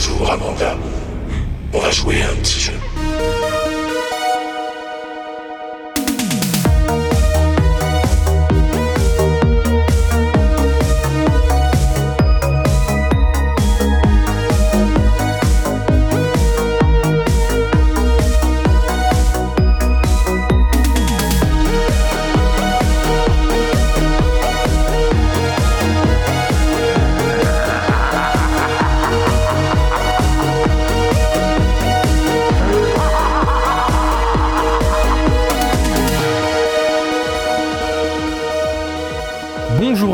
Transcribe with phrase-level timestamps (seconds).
[0.00, 0.76] Bonjour Amanda.
[1.72, 3.37] On va jouer à un petit jeu.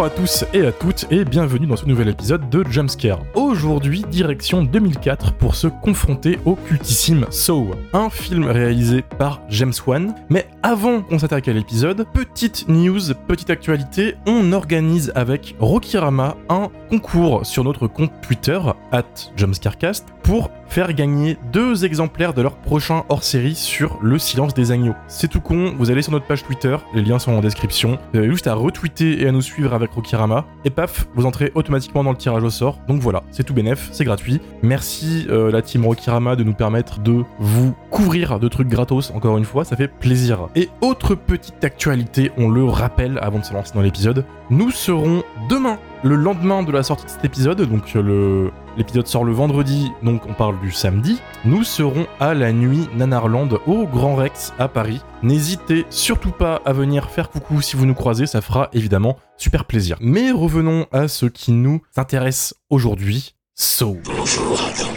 [0.05, 3.21] Bonjour à tous et à toutes et bienvenue dans ce nouvel épisode de Jumpscare.
[3.35, 10.15] Aujourd'hui, direction 2004 pour se confronter au cultissime Saw, un film réalisé par James Wan.
[10.29, 16.69] Mais avant qu'on s'attaque à l'épisode, petite news, petite actualité, on organise avec Rokirama un
[16.91, 18.61] concours sur notre compte Twitter,
[18.93, 19.05] at
[19.37, 24.95] Jumpscarecast, pour faire gagner deux exemplaires de leur prochain hors-série sur le silence des agneaux.
[25.09, 28.19] C'est tout con, vous allez sur notre page Twitter, les liens sont en description, vous
[28.19, 32.05] avez juste à retweeter et à nous suivre avec Rokirama, et paf, vous entrez automatiquement
[32.05, 32.79] dans le tirage au sort.
[32.89, 34.41] Donc voilà, c'est tout bénef, c'est gratuit.
[34.63, 39.39] Merci euh, la team Rokirama de nous permettre de vous couvrir de trucs gratos, encore
[39.39, 40.49] une fois, ça fait plaisir.
[40.57, 45.23] Et autre petite actualité, on le rappelle avant de se lancer dans l'épisode, nous serons
[45.49, 49.91] demain le lendemain de la sortie de cet épisode, donc le l'épisode sort le vendredi,
[50.03, 54.69] donc on parle du samedi, nous serons à la nuit Nanarland au Grand Rex à
[54.69, 55.01] Paris.
[55.23, 59.65] N'hésitez surtout pas à venir faire coucou si vous nous croisez, ça fera évidemment super
[59.65, 59.97] plaisir.
[60.01, 63.97] Mais revenons à ce qui nous intéresse aujourd'hui, So.
[64.05, 64.91] Bonjour Adam.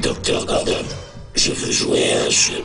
[0.00, 0.84] Docteur Gordon.
[1.34, 2.64] Je veux jouer à un jeu.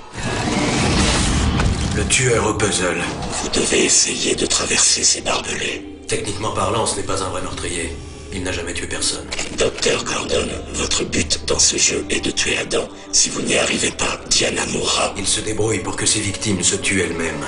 [1.97, 3.01] Le tueur au puzzle.
[3.41, 5.98] Vous devez essayer de traverser ces barbelés.
[6.09, 7.95] Techniquement parlant, ce n'est pas un vrai meurtrier.
[8.33, 9.27] Il n'a jamais tué personne.
[9.59, 12.89] Docteur Gordon, votre but dans ce jeu est de tuer Adam.
[13.11, 15.13] Si vous n'y arrivez pas, Diana mourra.
[15.17, 17.45] Il se débrouille pour que ses victimes se tuent elles-mêmes.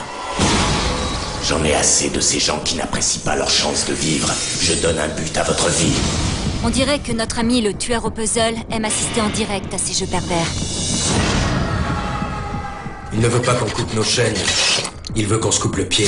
[1.50, 4.32] J'en ai assez de ces gens qui n'apprécient pas leur chance de vivre.
[4.62, 5.94] Je donne un but à votre vie.
[6.64, 9.94] On dirait que notre ami le tueur au puzzle aime assister en direct à ces
[9.94, 10.48] jeux pervers.
[13.12, 14.38] Il ne veut pas qu'on coupe nos chaînes.
[15.16, 16.08] Il veut qu'on se coupe le pied.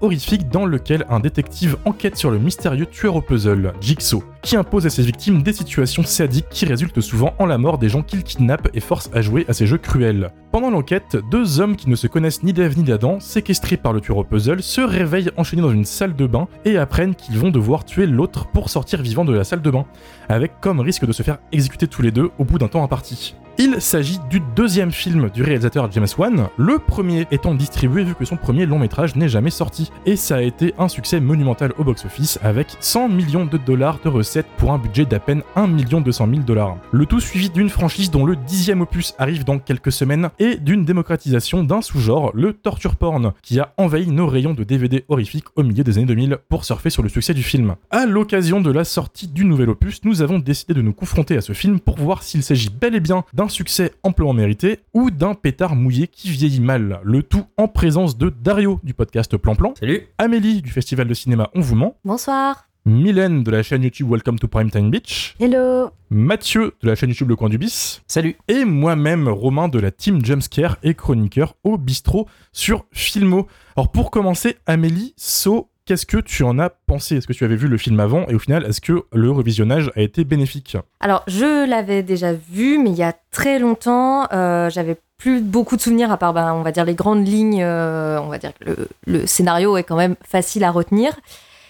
[0.00, 4.86] Horrifique dans lequel un détective enquête sur le mystérieux tueur au puzzle, Jigsaw, qui impose
[4.86, 8.22] à ses victimes des situations sadiques qui résultent souvent en la mort des gens qu'il
[8.22, 10.30] kidnappe et force à jouer à ces jeux cruels.
[10.52, 14.00] Pendant l'enquête, deux hommes qui ne se connaissent ni d'Ève ni d'Adam, séquestrés par le
[14.00, 17.50] tueur au puzzle, se réveillent enchaînés dans une salle de bain et apprennent qu'ils vont
[17.50, 19.84] devoir tuer l'autre pour sortir vivant de la salle de bain,
[20.30, 23.34] avec comme risque de se faire exécuter tous les deux au bout d'un temps imparti.
[23.60, 28.24] Il s'agit du deuxième film du réalisateur James Wan, le premier étant distribué vu que
[28.24, 31.82] son premier long métrage n'est jamais sorti, et ça a été un succès monumental au
[31.82, 36.28] box-office avec 100 millions de dollars de recettes pour un budget d'à peine 1 200
[36.30, 36.76] 000 dollars.
[36.92, 40.84] Le tout suivi d'une franchise dont le dixième opus arrive dans quelques semaines et d'une
[40.84, 45.64] démocratisation d'un sous-genre, le torture porn, qui a envahi nos rayons de DVD horrifiques au
[45.64, 47.74] milieu des années 2000 pour surfer sur le succès du film.
[47.90, 51.40] À l'occasion de la sortie du nouvel opus, nous avons décidé de nous confronter à
[51.40, 55.34] ce film pour voir s'il s'agit bel et bien d'un succès amplement mérité ou d'un
[55.34, 57.00] pétard mouillé qui vieillit mal.
[57.02, 61.14] Le tout en présence de Dario du podcast Plan Plan, Salut Amélie du festival de
[61.14, 62.64] cinéma On vous ment, Bonsoir.
[62.86, 65.90] Mylène de la chaîne YouTube Welcome to Primetime Beach, Hello.
[66.08, 69.90] Mathieu de la chaîne YouTube Le Coin du Bis, Salut et moi-même Romain de la
[69.90, 73.46] team Jumpscare et chroniqueur au bistrot sur Filmo.
[73.76, 77.16] Alors pour commencer, Amélie, So, qu'est-ce que tu en as pensé?
[77.16, 78.26] Est-ce que tu avais vu le film avant?
[78.28, 80.76] Et au final, est-ce que le revisionnage a été bénéfique?
[81.00, 85.76] Alors, je l'avais déjà vu, mais il y a très longtemps, euh, j'avais plus beaucoup
[85.76, 87.62] de souvenirs à part, ben, on va dire, les grandes lignes.
[87.62, 91.12] euh, on va dire que le, le scénario est quand même facile à retenir.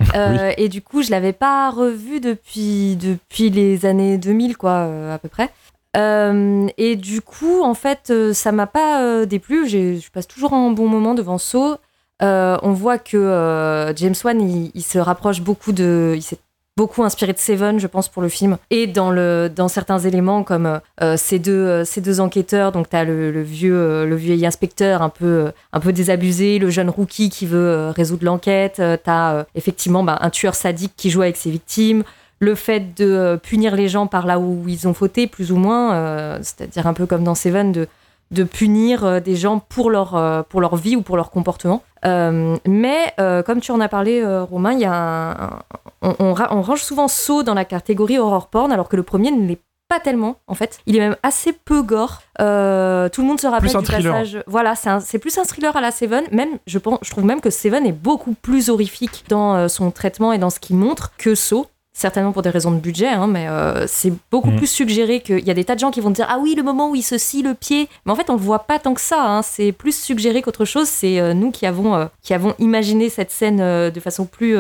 [0.14, 5.18] Euh, Et du coup, je l'avais pas revu depuis, depuis les années 2000, quoi, à
[5.18, 5.50] peu près.
[5.96, 9.68] Euh, et du coup, en fait, ça m'a pas euh, déplu.
[9.68, 11.78] Je passe toujours un bon moment devant Saw.
[12.22, 16.14] Euh, on voit que euh, James Wan, il, se rapproche beaucoup de.
[16.16, 16.38] Il s'est
[16.76, 18.56] beaucoup inspiré de Seven, je pense, pour le film.
[18.70, 23.42] Et dans, le, dans certains éléments, comme euh, ces, deux, enquêteurs, donc tu as le,
[23.42, 25.52] vieux, le vieil inspecteur un peu,
[25.86, 30.92] désabusé, le jeune rookie qui veut résoudre l'enquête, tu as effectivement bah, un tueur sadique
[30.96, 32.04] qui joue avec ses victimes.
[32.38, 36.38] Le fait de punir les gens par là où ils ont fauté, plus ou moins,
[36.42, 37.88] c'est-à-dire un peu comme dans Seven, de,
[38.30, 41.82] de punir euh, des gens pour leur, euh, pour leur vie ou pour leur comportement.
[42.04, 45.58] Euh, mais euh, comme tu en as parlé, euh, Romain, y a un, un-
[46.02, 49.02] on, on ra- on range souvent Saw dans la catégorie horror porn, alors que le
[49.02, 50.80] premier ne l'est pas tellement, en fait.
[50.86, 52.20] Il est même assez peu gore.
[52.38, 54.12] Tout le monde se rappelle du thriller.
[54.12, 54.44] passage.
[54.46, 56.24] Voilà, c'est plus un thriller à la Seven.
[56.30, 60.34] Même, je, pense, je trouve même que Seven est beaucoup plus horrifique dans son traitement
[60.34, 61.66] et dans ce qu'il montre que Saw.
[61.98, 64.56] Certainement pour des raisons de budget, hein, mais euh, c'est beaucoup Mm.
[64.56, 66.54] plus suggéré qu'il y a des tas de gens qui vont te dire ah oui
[66.56, 68.78] le moment où il se scie le pied, mais en fait on le voit pas
[68.78, 69.22] tant que ça.
[69.24, 69.42] hein.
[69.42, 70.88] c'est plus suggéré qu'autre chose.
[70.88, 74.56] C'est euh, nous qui avons euh, qui avons imaginé cette scène de façon plus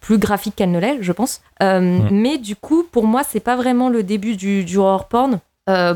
[0.00, 1.40] plus graphique qu'elle ne l'est, je pense.
[1.60, 5.40] Mais du coup pour moi c'est pas vraiment le début du, du horror porn.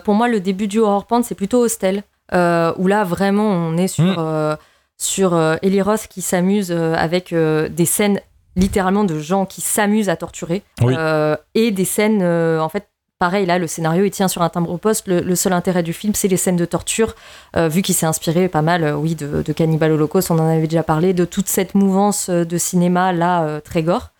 [0.04, 2.02] Pour moi le début du horror porn c'est plutôt Hostel,
[2.32, 4.16] où là vraiment on est sur Mm.
[4.18, 4.56] euh,
[5.02, 8.20] sur euh, Eli Roth qui s'amuse euh, avec euh, des scènes
[8.56, 10.94] littéralement de gens qui s'amusent à torturer Oui.
[10.96, 12.88] Euh, et des scènes euh, en fait
[13.18, 15.92] pareil là le scénario il tient sur un timbre poste le, le seul intérêt du
[15.92, 17.14] film c'est les scènes de torture
[17.56, 20.66] euh, vu qu'il s'est inspiré pas mal oui de, de Cannibal Holocaust on en avait
[20.66, 24.10] déjà parlé de toute cette mouvance de cinéma là très gore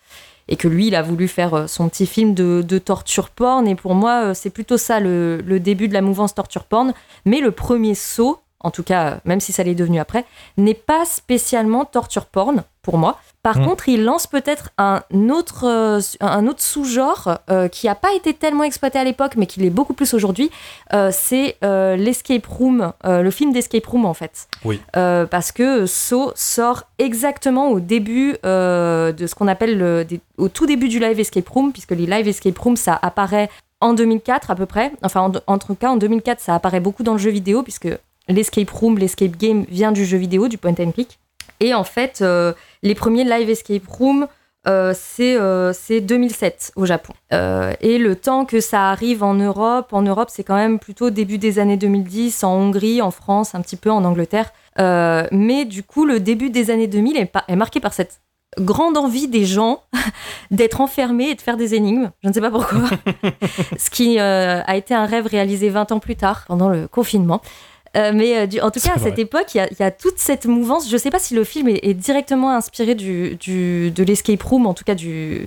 [0.47, 3.75] et que lui il a voulu faire son petit film de, de torture porn et
[3.75, 6.93] pour moi c'est plutôt ça le, le début de la mouvance torture porn
[7.25, 10.25] mais le premier saut en tout cas euh, même si ça l'est devenu après
[10.57, 13.19] n'est pas spécialement torture porn pour moi.
[13.43, 13.65] Par Mm.
[13.67, 18.33] contre, il lance peut-être un autre, euh, un autre sous-genre euh, qui n'a pas été
[18.33, 20.49] tellement exploité à l'époque, mais qui l'est beaucoup plus aujourd'hui.
[20.93, 24.47] Euh, c'est l'escape room, le film d'escape room en fait.
[24.65, 24.79] Oui.
[24.93, 30.65] Parce que Saw sort exactement au début de ce qu'on appelle le, des- au tout
[30.65, 33.49] début du live escape room, puisque les live escape room ça apparaît
[33.79, 34.91] en 2004 à peu près.
[35.03, 37.87] Enfin, en, en tout cas, en 2004, ça apparaît beaucoup dans le jeu vidéo, puisque
[38.31, 41.19] l'escape room, l'escape game vient du jeu vidéo, du point and click.
[41.59, 44.27] Et en fait, euh, les premiers live escape room,
[44.67, 47.13] euh, c'est euh, c'est 2007 au Japon.
[47.33, 51.09] Euh, et le temps que ça arrive en Europe, en Europe, c'est quand même plutôt
[51.09, 54.51] début des années 2010, en Hongrie, en France, un petit peu en Angleterre.
[54.79, 58.21] Euh, mais du coup, le début des années 2000 est, marqué par cette
[58.59, 59.81] grande envie des gens
[60.51, 62.11] d'être enfermés et de faire des énigmes.
[62.21, 62.81] Je ne sais pas pourquoi.
[63.77, 67.41] Ce qui euh, a été un rêve réalisé 20 ans plus tard, pendant le confinement.
[67.97, 69.09] Euh, mais euh, du- en tout cas, à vrai.
[69.09, 70.87] cette époque, il y, a- il y a toute cette mouvance.
[70.87, 74.41] Je ne sais pas si le film est, est directement inspiré du, du- de l'escape
[74.43, 75.45] room, en tout cas du,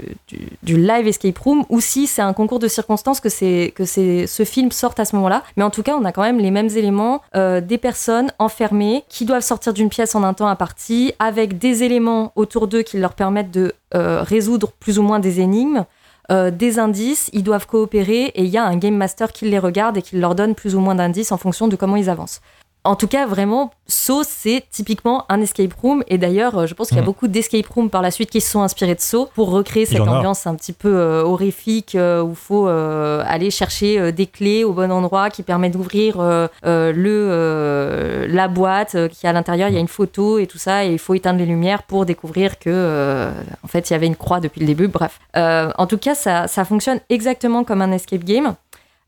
[0.62, 4.26] du, live escape room, ou si c'est un concours de circonstances que, c'est, que c'est,
[4.26, 5.42] ce film sorte à ce moment-là.
[5.56, 9.04] Mais en tout cas, on a quand même les mêmes éléments euh, des personnes enfermées
[9.08, 12.98] qui doivent sortir d'une pièce en un temps imparti, avec des éléments autour d'eux qui
[12.98, 15.84] leur permettent de euh, résoudre plus ou moins des énigmes.
[16.30, 19.58] Euh, des indices, ils doivent coopérer et il y a un game master qui les
[19.58, 22.40] regarde et qui leur donne plus ou moins d'indices en fonction de comment ils avancent.
[22.86, 26.02] En tout cas, vraiment, Saw, c'est typiquement un escape room.
[26.08, 27.06] Et d'ailleurs, euh, je pense qu'il y a Mhm.
[27.06, 30.00] beaucoup d'escape rooms par la suite qui se sont inspirés de Saw pour recréer cette
[30.02, 34.64] ambiance un petit peu euh, horrifique euh, où il faut euh, aller chercher des clés
[34.64, 36.18] au bon endroit qui permet d'ouvrir
[36.62, 40.84] le, la boîte qui à l'intérieur, il y a une photo et tout ça.
[40.84, 43.30] Et il faut éteindre les lumières pour découvrir que,
[43.62, 44.88] en fait, il y avait une croix depuis le début.
[44.88, 45.20] Bref.
[45.34, 48.54] En tout cas, ça, ça fonctionne exactement comme un escape game.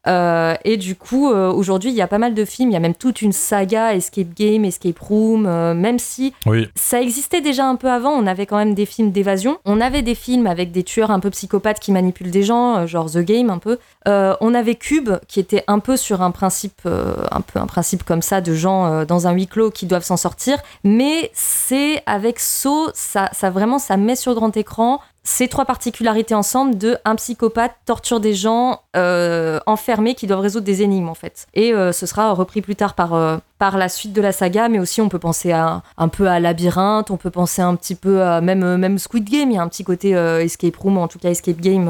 [0.07, 2.77] Euh, et du coup, euh, aujourd'hui, il y a pas mal de films, il y
[2.77, 6.69] a même toute une saga Escape Game, Escape Room, euh, même si Oui.
[6.75, 10.03] ça existait déjà un peu avant, on avait quand même des films d'évasion, on avait
[10.03, 13.51] des films avec des tueurs un peu psychopathes qui manipulent des gens, genre The Game
[13.51, 13.79] un peu.
[14.07, 18.23] On avait Cube, qui était un peu sur un principe, un peu un principe comme
[18.23, 22.91] ça, de gens dans un huis clos qui doivent s'en sortir, mais c'est avec Saw,
[22.95, 27.75] ça, ça vraiment, ça met sur grand écran ces trois particularités ensemble de un psychopathe
[27.85, 31.47] torture des gens euh, enfermés qui doivent résoudre des énigmes en fait.
[31.55, 34.69] Et euh, ce sera repris plus tard par, euh, par la suite de la saga,
[34.69, 37.97] mais aussi on peut penser à, un peu à Labyrinthe, on peut penser un petit
[37.97, 41.09] peu à même, même Squid Game, il y a un petit côté escape room, en
[41.09, 41.89] tout cas escape game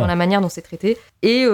[0.00, 0.98] dans- la manière dont c'est traité.
[1.22, 1.46] Et,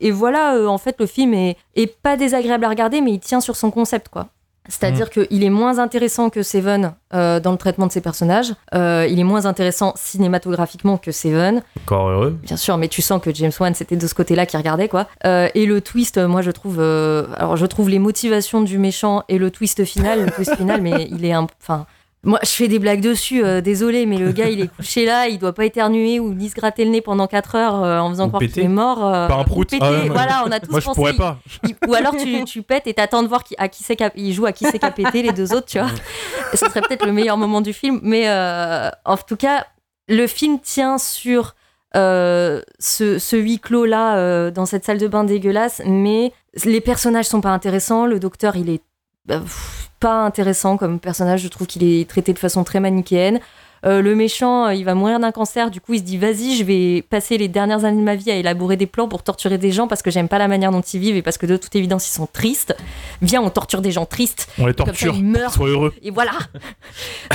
[0.00, 3.40] et voilà, en fait, le film est, est pas désagréable à regarder, mais il tient
[3.40, 4.26] sur son concept, quoi.
[4.68, 5.26] C'est-à-dire Mm.
[5.26, 8.52] qu'il est moins intéressant que Seven euh, dans le traitement de ses personnages.
[8.74, 12.38] Euh, il est moins intéressant cinématographiquement que Seven, Encore heureux.
[12.42, 15.06] bien sûr, mais tu sens que James Wan c'était de ce côté-là qui regardait quoi.
[15.26, 19.38] Euh, et le twist, moi je trouve, alors je trouve les motivations du méchant et
[19.38, 21.86] le twist final, le twist final, mais il est un, enfin.
[22.24, 25.26] Moi, je fais des blagues dessus, euh, désolé, mais le gars, il est couché là,
[25.26, 28.10] il doit pas éternuer ou ni se gratter le nez pendant 4 heures euh, en
[28.10, 28.52] faisant Ou croire péter.
[28.52, 29.04] qu'il est mort.
[29.04, 29.68] euh, Par un ou prout.
[29.68, 29.84] péter.
[29.84, 30.94] Ah ouais, voilà, on a tous Moi, je pensé.
[30.96, 31.38] pourrais pas.
[31.66, 34.32] Il- Ou alors tu, tu pètes et t'attends de voir qui, à qui c'est il
[34.32, 35.88] joue à qui c'est qu'a pété les deux autres, tu vois.
[36.52, 37.98] Et ce serait peut-être le meilleur moment du film.
[38.04, 39.66] Mais euh, en tout cas,
[40.08, 41.56] le film tient sur
[41.96, 46.32] euh, ce, ce huis clos là euh, dans cette salle de bain dégueulasse, mais
[46.64, 48.06] les personnages sont pas intéressants.
[48.06, 48.80] Le docteur, il est
[49.26, 51.40] bah, pff, pas intéressant comme personnage.
[51.42, 53.40] Je trouve qu'il est traité de façon très manichéenne.
[53.84, 55.68] Euh, le méchant, euh, il va mourir d'un cancer.
[55.68, 58.30] Du coup, il se dit vas-y, je vais passer les dernières années de ma vie
[58.30, 60.82] à élaborer des plans pour torturer des gens parce que j'aime pas la manière dont
[60.82, 62.76] ils vivent et parce que de toute évidence, ils sont tristes.
[63.22, 64.48] Viens, on torture des gens tristes.
[64.58, 65.14] On les Comme ça, torture.
[65.16, 65.52] ils meurent.
[65.52, 65.92] Sois heureux.
[66.02, 66.32] Et voilà.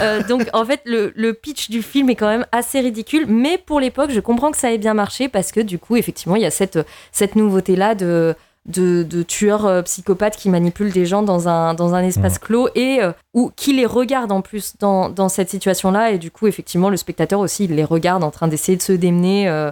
[0.01, 3.57] Euh, donc en fait, le, le pitch du film est quand même assez ridicule, mais
[3.57, 6.43] pour l'époque, je comprends que ça ait bien marché parce que du coup, effectivement, il
[6.43, 6.77] y a cette,
[7.11, 8.35] cette nouveauté là de
[8.67, 12.69] de, de tueurs euh, psychopathes qui manipulent des gens dans un, dans un espace clos
[12.75, 16.11] et euh, ou qui les regardent en plus dans, dans cette situation-là.
[16.11, 18.93] Et du coup, effectivement, le spectateur aussi, il les regarde en train d'essayer de se
[18.93, 19.71] démener euh,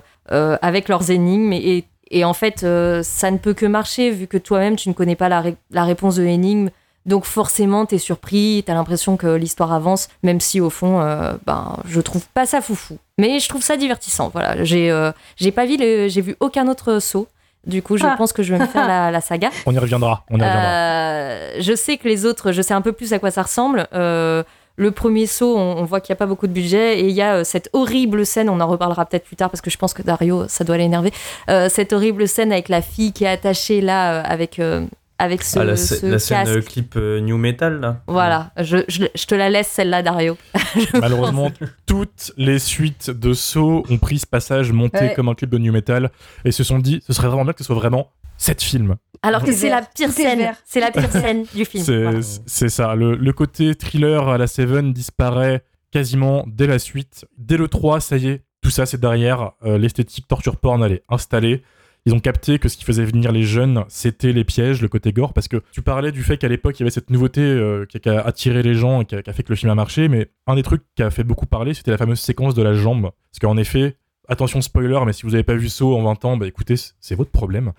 [0.61, 1.53] avec leurs énigmes.
[1.53, 4.93] Et, et en fait, euh, ça ne peut que marcher vu que toi-même, tu ne
[4.93, 6.69] connais pas la, ré- la réponse de l'énigme.
[7.05, 11.77] Donc forcément, t'es surpris, t'as l'impression que l'histoire avance, même si au fond, euh, ben,
[11.87, 12.97] je trouve pas ça foufou.
[13.19, 14.29] Mais je trouve ça divertissant.
[14.33, 17.27] Voilà, j'ai euh, j'ai pas vu, j'ai vu aucun autre saut.
[17.65, 18.15] Du coup, je Ah.
[18.17, 19.49] pense que je vais me faire la, la saga.
[19.65, 20.23] On y reviendra.
[20.29, 20.61] On y reviendra.
[20.63, 23.87] Euh, je sais que les autres, je sais un peu plus à quoi ça ressemble.
[23.93, 24.43] Euh,
[24.77, 27.11] le premier saut, on, on voit qu'il n'y a pas beaucoup de budget et il
[27.15, 29.77] y a euh, cette horrible scène, on en reparlera peut-être plus tard parce que je
[29.77, 31.13] pense que Dario, ça doit l'énerver.
[31.49, 34.85] Euh, cette horrible scène avec la fille qui est attachée là euh, avec, euh,
[35.17, 36.55] avec ce, Ah, la, ce la scène casque.
[36.57, 38.01] euh, clip euh, New Metal, là.
[38.07, 40.37] Voilà, je, je- je te la laisse celle-là, Dario.
[40.93, 41.51] Malheureusement,
[41.85, 45.13] toutes les suites de Saw ont pris ce passage monté Ouais.
[45.15, 46.11] comme un clip de New Metal
[46.43, 48.95] et se sont dit ce serait vraiment bien que ce soit vraiment cette film.
[49.21, 50.51] Alors que c'est la pire scène.
[50.65, 51.83] C'est la pire scène du film.
[51.83, 52.19] C'est Voilà.
[52.45, 52.93] c'est ça.
[52.95, 57.25] Le, le côté thriller à la Seven disparaît quasiment dès la suite.
[57.37, 59.51] Dès le 3, ça y est, tout ça c'est derrière.
[59.63, 61.63] Euh, L'esthétique torture porn, elle est installée.
[62.07, 65.11] Ils ont capté que ce qui faisait venir les jeunes, c'était les pièges, le côté
[65.11, 67.85] gore, parce que tu parlais du fait qu'à l'époque, il y avait cette nouveauté euh,
[67.85, 70.29] qui, a attiré les gens et qui a, fait que le film a marché, mais
[70.45, 73.09] un des trucs qui a fait beaucoup parler, c'était la fameuse séquence de la jambe.
[73.31, 73.97] Parce qu'en effet,
[74.27, 77.15] attention spoiler, mais si vous n'avez pas vu Saw en 20 ans, bah écoutez, c'est
[77.15, 77.73] votre problème.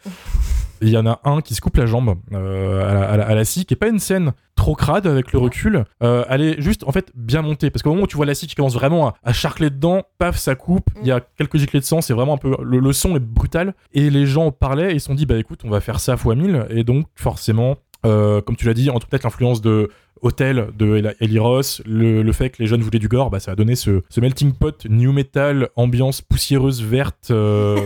[0.80, 3.64] Il y en a un qui se coupe la jambe euh, à, la, à scie,
[3.64, 5.84] qui est pas une scène trop crade avec le recul.
[6.02, 8.34] Euh, elle est juste en fait bien montée parce qu'au moment où tu vois la
[8.34, 10.88] scie qui commence vraiment à, à charcler dedans, paf, ça coupe.
[11.02, 13.20] Il y a quelques giclées de sang, c'est vraiment un peu le, le son est
[13.20, 16.00] brutal et les gens parlaient et ils se sont dit bah écoute, on va faire
[16.00, 17.76] ça fois 1000 et donc forcément.
[18.04, 19.90] euh, comme tu l'as dit, entre peut-être l'influence de
[20.22, 23.52] Hotel de Eli- Ross, le, le fait que les jeunes voulaient du gore, bah, ça
[23.52, 27.28] a donné ce, ce melting pot new metal, ambiance poussiéreuse verte.
[27.30, 27.76] euh,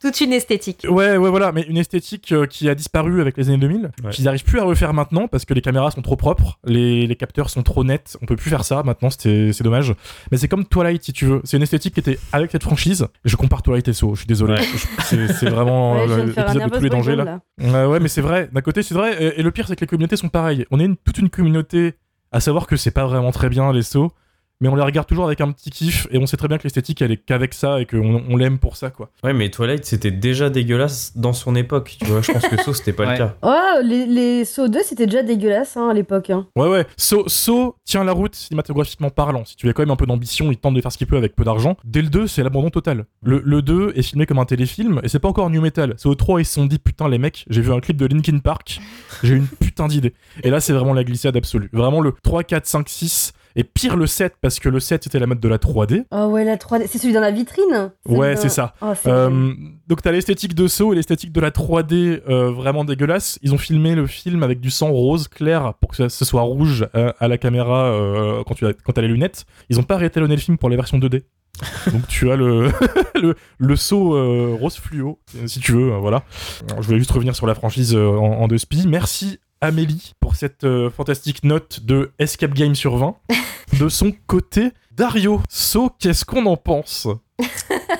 [0.02, 0.86] Toute une esthétique.
[0.90, 4.12] Ouais, ouais, voilà, mais une esthétique euh, qui a disparu avec les années 2000, Ouais.
[4.12, 7.16] qu'ils n'arrivent plus à refaire maintenant parce que les caméras sont trop propres, les, les
[7.16, 9.94] capteurs sont trop nets, on peut plus faire ça maintenant, c'est dommage.
[10.32, 11.42] Mais c'est comme Twilight, si tu veux.
[11.44, 13.08] C'est une esthétique qui était avec cette franchise.
[13.26, 14.54] Je compare Twilight et So, je suis désolé.
[14.54, 14.66] Ouais.
[15.04, 17.42] C'est c'est vraiment euh, l'épisode de tous les dangers là.
[17.88, 18.50] ouais, mais c'est vrai.
[18.52, 19.16] D'un côté, c'est vrai.
[19.24, 20.66] Et, et le pire, c'est que les communautés sont pareilles.
[20.72, 21.96] On est toute une communauté
[22.32, 24.12] à savoir que c'est pas vraiment très bien les sauts,
[24.62, 26.64] mais on les regarde toujours avec un petit kiff et on sait très bien que
[26.64, 29.10] l'esthétique elle est qu'avec ça et qu'on on l'aime pour ça quoi.
[29.24, 31.98] Ouais, mais Twilight, c'était déjà dégueulasse dans son époque.
[32.00, 33.12] Tu vois, je pense que ça, c'était pas Ouais.
[33.14, 33.36] le cas.
[33.44, 36.30] Oh, les, les Saw 2, c'était déjà dégueulasse hein, à l'époque.
[36.30, 36.48] hein.
[36.56, 36.86] Ouais, ouais.
[36.98, 39.46] So, so tient la route cinématographiquement parlant.
[39.46, 41.18] Si tu as quand même un peu d'ambition, il tente de faire ce qu'il peut
[41.18, 41.78] avec peu d'argent.
[41.84, 43.06] Dès le 2, c'est l'abandon total.
[43.24, 45.94] Le, le 2 est filmé comme un téléfilm et c'est pas encore New Metal.
[45.98, 48.06] C'est au 3, ils se sont dit putain, les mecs, j'ai vu un clip de
[48.06, 48.80] Linkin Park,
[49.24, 50.14] j'ai eu une putain d'idée.
[50.44, 51.70] Et là, c'est vraiment la glissade absolue.
[51.74, 53.34] Vraiment le 3, 4, 5, 6.
[53.58, 56.06] Et pire le 7, parce que le 7 c'était la mode de la 3D.
[56.12, 56.86] Oh ouais, la 3D.
[56.88, 58.74] C'est celui dans la vitrine Ouais, dans- c'est ça.
[58.82, 59.52] Oh, c'est Euh,
[59.88, 63.40] donc t'as l'esthétique de Saw et l'esthétique de la 3D euh, vraiment dégueulasse.
[63.42, 66.88] Ils ont filmé le film avec du sang rose clair pour que ce soit rouge
[66.96, 69.46] euh, à la caméra euh, quand tu as, quand les lunettes.
[69.70, 71.24] Ils ont pas réétalonné le film pour les versions 2D.
[71.92, 72.70] donc tu as le
[73.16, 75.90] le, le saut euh, rose fluo si tu veux.
[75.98, 76.24] voilà.
[76.80, 78.86] Je voulais juste revenir sur la franchise euh, en, en deux spi.
[78.88, 79.40] Merci.
[79.62, 83.16] Amélie pour cette euh, fantastique note de Escape Game sur 20.
[83.80, 87.08] De son côté, Dario, So, qu'est-ce qu'on en pense?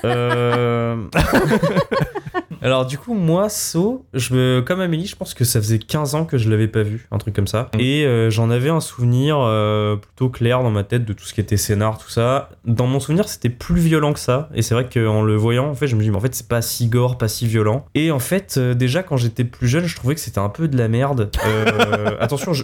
[0.06, 1.08] Euh,
[2.62, 4.62] Alors du coup moi So, je me...
[4.62, 7.18] comme Amélie, je pense que ça faisait 15 ans que je l'avais pas vu, un
[7.18, 7.70] truc comme ça.
[7.76, 7.80] Mm.
[7.80, 11.34] Et euh, j'en avais un souvenir euh, plutôt clair dans ma tête de tout ce
[11.34, 12.50] qui était scénar, tout ça.
[12.66, 14.50] Dans mon souvenir, c'était plus violent que ça.
[14.54, 16.48] Et c'est vrai qu'en le voyant, en fait, je me dis mais en fait c'est
[16.48, 17.86] pas si gore, pas si violent.
[17.96, 20.68] Et en fait, euh, déjà quand j'étais plus jeune, je trouvais que c'était un peu
[20.68, 21.30] de la merde.
[22.20, 22.64] Attention, je,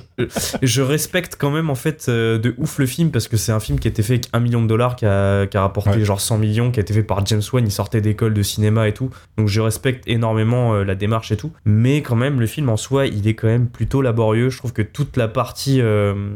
[0.61, 3.79] je respecte quand même en fait de ouf le film parce que c'est un film
[3.79, 6.05] qui a été fait avec un million de dollars, qui a, qui a rapporté Ouais.
[6.05, 8.87] genre 100 millions, qui a été fait par James Wan, il sortait d'école de cinéma
[8.87, 9.09] et tout.
[9.37, 11.51] Donc je respecte énormément euh, la démarche et tout.
[11.65, 14.49] Mais quand même, le film en soi, il est quand même plutôt laborieux.
[14.49, 16.35] Je trouve que toute la partie euh,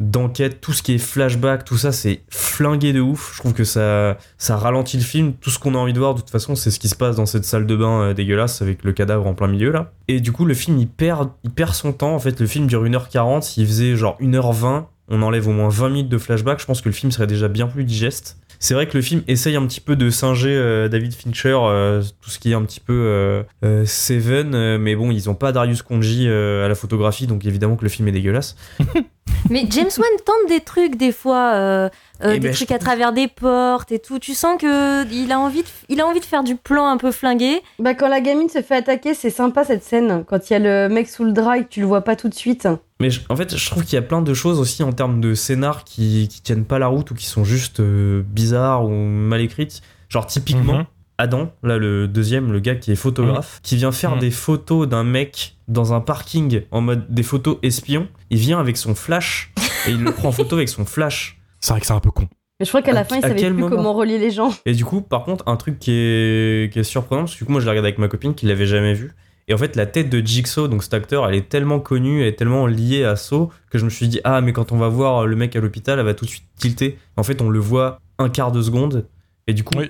[0.00, 3.32] d'enquête, tout ce qui est flashback, tout ça, c'est flingué de ouf.
[3.34, 5.32] Je trouve que ça, ça ralentit le film.
[5.34, 7.16] Tout ce qu'on a envie de voir, de toute façon, c'est ce qui se passe
[7.16, 9.92] dans cette salle de bain euh, dégueulasse avec le cadavre en plein milieu là.
[10.06, 12.14] Et du coup, le film, il perd, il perd son temps.
[12.14, 13.42] En fait, le film dure 1h40.
[13.42, 16.60] S'il faisait genre 1h20, on enlève au moins 20 minutes de flashback.
[16.60, 18.38] Je pense que le film serait déjà bien plus digeste.
[18.60, 22.02] C'est vrai que le film essaye un petit peu de singer euh, David Fincher, euh,
[22.20, 25.52] tout ce qui est un petit peu euh, euh, Seven, mais bon, ils ont pas
[25.52, 28.56] Darius Konji euh, à la photographie, donc évidemment que le film est dégueulasse.
[29.50, 31.88] Mais James Wan tente des trucs des fois, euh,
[32.24, 34.18] euh, Eh des ben, trucs je à travers des portes et tout.
[34.18, 36.96] Tu sens que il a envie de, il a envie de faire du plan un
[36.96, 37.62] peu flingué.
[37.78, 40.24] Bah, quand la gamine se fait attaquer, c'est sympa cette scène.
[40.26, 42.16] Quand il y a le mec sous le drap et que tu le vois pas
[42.16, 42.68] tout de suite.
[43.00, 45.20] Mais je- en fait, je trouve qu'il y a plein de choses aussi en termes
[45.20, 48.90] de scénar qui, qui tiennent pas la route ou qui sont juste euh, bizarres ou
[48.90, 49.80] mal écrites.
[50.08, 50.84] Genre, typiquement, Mhm.
[51.18, 54.20] Adam, là le deuxième, le gars qui est photographe, qui vient faire Mm.
[54.20, 58.06] des photos d'un mec dans un parking en mode des photos espions.
[58.30, 59.52] Il vient avec son flash
[59.86, 61.40] et il le prend en photo avec son flash.
[61.60, 62.28] C'est vrai que c'est un peu con.
[62.60, 64.52] Mais je crois qu'à À- la fin, il savait plus moment comment relier les gens.
[64.64, 67.44] Et du coup, par contre, un truc qui est, qui est surprenant, parce que du
[67.44, 69.12] coup, moi je l'ai regardé avec ma copine qui l'avait jamais vu.
[69.50, 72.28] Et en fait, la tête de Jigsaw, donc cet acteur, elle est tellement connue, elle
[72.28, 74.88] est tellement liée à Saw que je me suis dit, ah, mais quand on va
[74.88, 76.98] voir le mec à l'hôpital, elle va tout de suite tilter.
[77.16, 79.06] En fait, on le voit un quart de seconde.
[79.46, 79.88] Et du coup, Oui.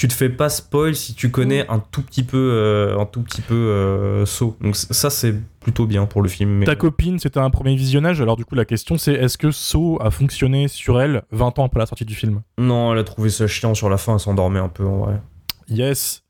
[0.00, 3.20] Tu te fais pas spoil si tu connais un tout petit peu, euh, un tout
[3.20, 4.56] petit peu euh, Saw.
[4.62, 6.50] Donc ça, c'est plutôt bien pour le film.
[6.52, 6.64] Mais...
[6.64, 9.98] Ta copine, c'était un premier visionnage, alors du coup la question c'est est-ce que Saw
[10.00, 12.40] a fonctionné sur elle 20 ans après la sortie du film?
[12.56, 15.20] Non, elle a trouvé ça chiant sur la fin, elle s'endormait un peu en vrai.
[15.68, 16.22] Yes.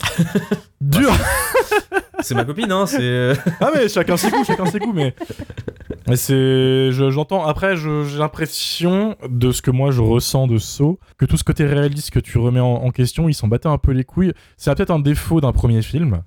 [0.80, 1.12] Dur
[2.20, 3.32] C'est ma copine, hein, c'est.
[3.60, 5.14] Ah mais chacun ses goûts, chacun ses goûts, mais...
[6.08, 6.90] mais c'est...
[6.92, 11.36] je- J'entends, après j'ai l'impression de ce que moi je ressens de Saw, que tout
[11.36, 14.32] ce côté réaliste que tu remets en, question, il s'en battait un peu les couilles.
[14.56, 16.22] C'est peut-être un défaut d'un premier film.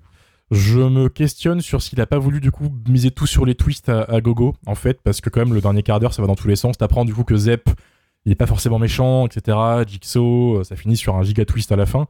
[0.49, 3.87] Je me questionne sur s'il a pas voulu du coup miser tout sur les twists
[3.89, 6.27] à, à gogo, en fait, parce que quand même le dernier quart d'heure ça va
[6.27, 6.77] dans tous les sens.
[6.77, 7.69] T'apprends du coup que Zep,
[8.25, 9.57] il est pas forcément méchant, etc.
[9.87, 12.07] Jigsaw, euh, ça finit sur un giga twist à la fin.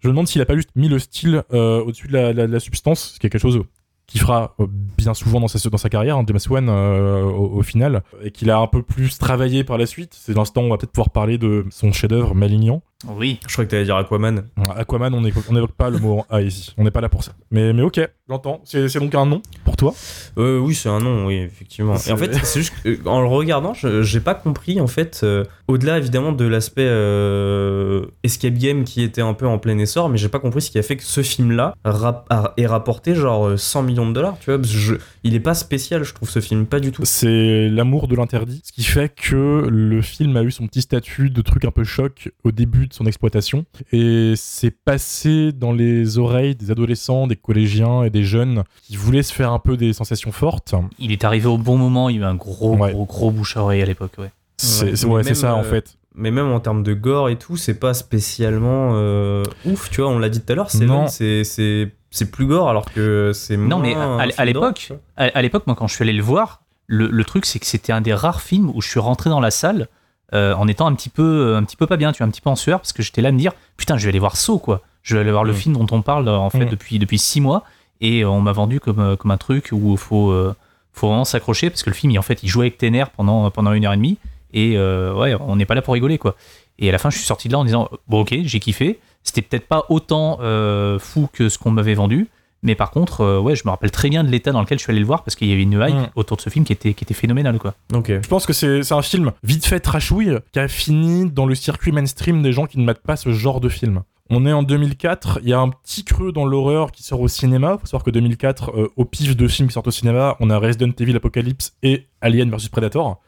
[0.00, 3.12] Je me demande s'il a pas juste mis le style euh, au-dessus de la, substance,
[3.14, 3.62] ce qui est quelque chose
[4.06, 8.30] qu'il fera euh, bien souvent dans sa, carrière, hein, James Wan euh, au, final, et
[8.30, 10.16] qu'il a un peu plus travaillé par la suite.
[10.18, 12.82] C'est l'instant où on va peut-être pouvoir parler de son chef-d'œuvre Malignan.
[13.08, 13.40] Oui.
[13.48, 14.44] Je crois que t'allais dire Aquaman.
[14.76, 16.74] Aquaman, on n'évoque pas le mot A ici.
[16.76, 17.32] On n'est pas là pour ça.
[17.50, 18.60] Mais, mais ok, j'entends.
[18.64, 19.94] C'est c'est donc un nom pour toi?
[20.36, 21.94] Euh, oui, c'est un nom, oui, effectivement.
[22.06, 25.20] Et en fait, c'est juste euh, en le regardant, je- j'ai pas compris, en fait,
[25.22, 30.08] euh, au-delà évidemment de l'aspect euh, escape game qui était un peu en plein essor,
[30.08, 33.14] mais j'ai pas compris ce qui a fait que ce film-là rap- a- ait rapporté
[33.14, 34.58] genre euh, 100 millions de dollars, tu vois.
[34.58, 37.02] parce que je- il est pas spécial, je trouve, ce film, pas du tout.
[37.04, 41.30] C'est l'amour de l'interdit, ce qui fait que le film a eu son petit statut
[41.30, 46.18] de truc un peu choc au début de son exploitation, et c'est passé dans les
[46.18, 49.92] oreilles des adolescents, des collégiens et des jeunes qui voulaient se faire un peu des
[49.94, 50.74] sensations fortes.
[50.98, 52.92] Il est arrivé au bon moment, il y a eu un gros, Ouais.
[52.92, 54.30] gros, gros bouche à oreille à l'époque, ouais.
[54.58, 55.96] C'est Ouais, ça en euh, fait.
[56.14, 60.10] Mais même en termes de gore et tout, c'est pas spécialement euh, ouf, tu vois.
[60.10, 63.78] On l'a dit tout à l'heure, c'est c'est c'est plus gore alors que c'est Non,
[63.78, 67.24] mais à- l'époque, à, à l'époque, moi, quand je suis allé le voir, le, le
[67.24, 69.86] truc, c'est que c'était un des rares films où je suis rentré dans la salle
[70.34, 72.40] euh, en étant un petit peu, un petit peu pas bien, tu vois, un petit
[72.40, 74.36] peu en sueur, parce que j'étais là à me dire, putain, je vais aller voir
[74.36, 74.80] Saw, quoi.
[75.02, 75.56] Je vais aller voir le Mm.
[75.56, 76.70] film dont on parle, euh, en fait, Mm.
[76.70, 77.64] depuis, depuis six mois,
[78.00, 80.54] et euh, on m'a vendu comme, euh, comme un truc où il faut, euh,
[80.92, 83.10] faut vraiment s'accrocher, parce que le film, il, en fait, il jouait avec tes nerfs
[83.10, 84.18] pendant, pendant une heure et demie,
[84.52, 86.36] et euh, ouais, on n'est pas là pour rigoler, quoi.
[86.78, 88.98] Et à la fin, je suis sorti de là en disant, bon, ok, j'ai kiffé.
[89.22, 92.28] C'était peut-être pas autant euh, fou que ce qu'on m'avait vendu,
[92.62, 94.82] mais par contre, euh, ouais, je me rappelle très bien de l'état dans lequel je
[94.84, 96.06] suis allé le voir parce qu'il y avait une hype Mm.
[96.16, 97.74] autour de ce film qui était, qui était phénoménale, quoi.
[98.22, 101.54] Je pense que c'est c'est un film vite fait trashouille qui a fini dans le
[101.54, 104.02] circuit mainstream des gens qui ne matent pas ce genre de film.
[104.32, 107.26] On est en 2004, il y a un petit creux dans l'horreur qui sort au
[107.26, 107.78] cinéma.
[107.80, 110.58] Faut savoir que 2004, euh, au pif de films qui sortent au cinéma, on a
[110.58, 113.20] Resident Evil Apocalypse et Alien vs Predator.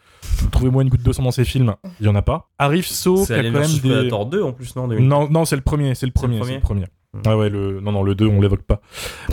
[0.52, 2.48] Trouvez-moi une goutte de sang dans ces films, il y en a pas.
[2.58, 5.04] Arrive Saw qui C'est a quand même vs des Predator 2 en plus, non 2000.
[5.08, 6.82] non, non, c'est le premier, c'est le premier, c'est le premier.
[6.82, 6.86] Hmm.
[7.26, 7.80] Ah ouais, le...
[7.80, 8.80] non, non, le 2, on l'évoque pas.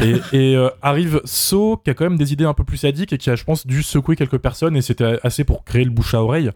[0.02, 3.14] Et, et, euh, arrive So, qui a quand même des idées un peu plus sadiques
[3.14, 5.92] et qui a, je pense, dû secouer quelques personnes et c'était assez pour créer le
[5.92, 6.52] bouche à oreille.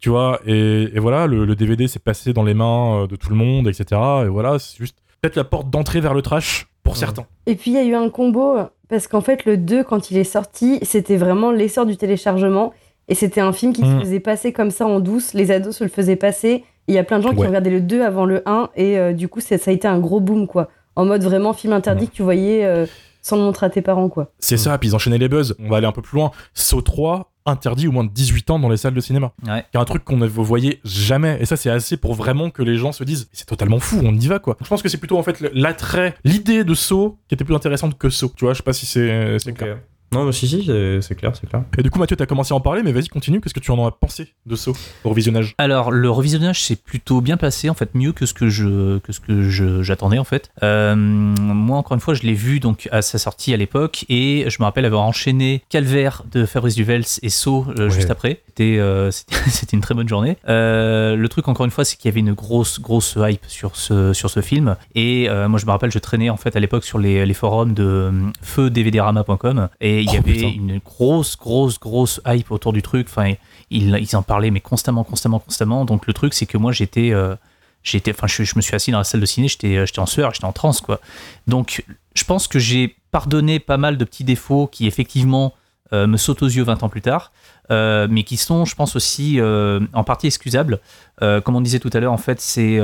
[0.00, 3.16] Tu vois, et, et voilà, le, le DVD s'est passé dans les mains euh, de
[3.16, 4.00] tout le monde, etc.
[4.24, 7.26] Et voilà, c'est juste peut-être la porte d'entrée vers le trash pour certains.
[7.46, 8.56] Et puis il y a eu un combo,
[8.88, 12.72] parce qu'en fait, le 2, quand il est sorti, c'était vraiment l'essor du téléchargement.
[13.08, 13.98] Et c'était un film qui Mm.
[13.98, 15.34] se faisait passer comme ça en douce.
[15.34, 16.64] Les ados se le faisaient passer.
[16.88, 17.46] Il y a plein de gens qui Ouais.
[17.46, 18.70] regardé le 2 avant le 1.
[18.76, 20.68] Et euh, du coup, ça, ça a été un gros boom, quoi.
[20.96, 22.86] En mode vraiment film interdit que tu voyais euh,
[23.22, 24.32] sans le montrer à tes parents, quoi.
[24.38, 25.54] C'est ça, puis ils enchaînaient les buzz.
[25.58, 26.32] On va aller un peu plus loin.
[26.54, 29.32] So 3, interdit au moins de 18 ans dans les salles de cinéma.
[29.46, 29.64] Ouais.
[29.70, 31.38] qui est un truc qu'on ne voyait jamais.
[31.40, 34.12] Et ça, c'est assez pour vraiment que les gens se disent, c'est totalement fou, on
[34.14, 34.56] y va quoi.
[34.62, 37.96] Je pense que c'est plutôt en fait l'attrait, l'idée de Saw qui était plus intéressante
[37.96, 38.28] que Saw.
[38.36, 39.78] Tu vois, je sais pas si c'est c'est clair.
[40.12, 40.70] Non, mais si, si,
[41.00, 41.62] c'est clair, c'est clair.
[41.78, 43.40] Et du coup, Mathieu, t'as commencé à en parler, mais vas-y, continue.
[43.40, 44.72] Qu'est-ce que tu en as pensé de Saw
[45.04, 48.48] au revisionnage Alors, le revisionnage s'est plutôt bien passé, en fait, mieux que ce que
[48.48, 50.50] je que ce que je- j'attendais, en fait.
[50.62, 54.44] Euh, moi, encore une fois, je l'ai vu donc à sa sortie à l'époque, et
[54.48, 57.90] je me rappelle avoir enchaîné Calvaire de Fabrice Duvels et Saw euh, Ouais.
[57.90, 58.40] juste après.
[58.48, 60.36] C'était euh, c'était c'était une très bonne journée.
[60.48, 63.76] Euh, le truc, encore une fois, c'est qu'il y avait une grosse grosse hype sur
[63.76, 66.60] ce sur ce film, et euh, moi, je me rappelle, je traînais en fait à
[66.60, 68.10] l'époque sur les, les forums de
[68.42, 70.48] feudvdrama.com, et il y Oh, avait putain.
[70.48, 73.06] une grosse grosse grosse hype autour du truc.
[73.08, 73.34] Enfin,
[73.70, 75.84] ils, ils en parlaient mais constamment, constamment, constamment.
[75.84, 77.34] Donc le truc, c'est que moi, j'étais, euh,
[77.82, 79.98] j'étais, enfin, je, je me suis assis dans la salle de ciné, j'étais, euh, j'étais
[80.00, 81.00] en sueur, j'étais en transe, quoi.
[81.46, 81.84] Donc,
[82.14, 85.54] je pense que j'ai pardonné pas mal de petits défauts qui effectivement
[85.92, 87.32] euh, me sautent aux yeux 20 ans plus tard,
[87.70, 90.80] euh, mais qui sont, je pense aussi, euh, en partie excusables.
[91.20, 92.80] Comme on disait tout à l'heure, en fait, c'est,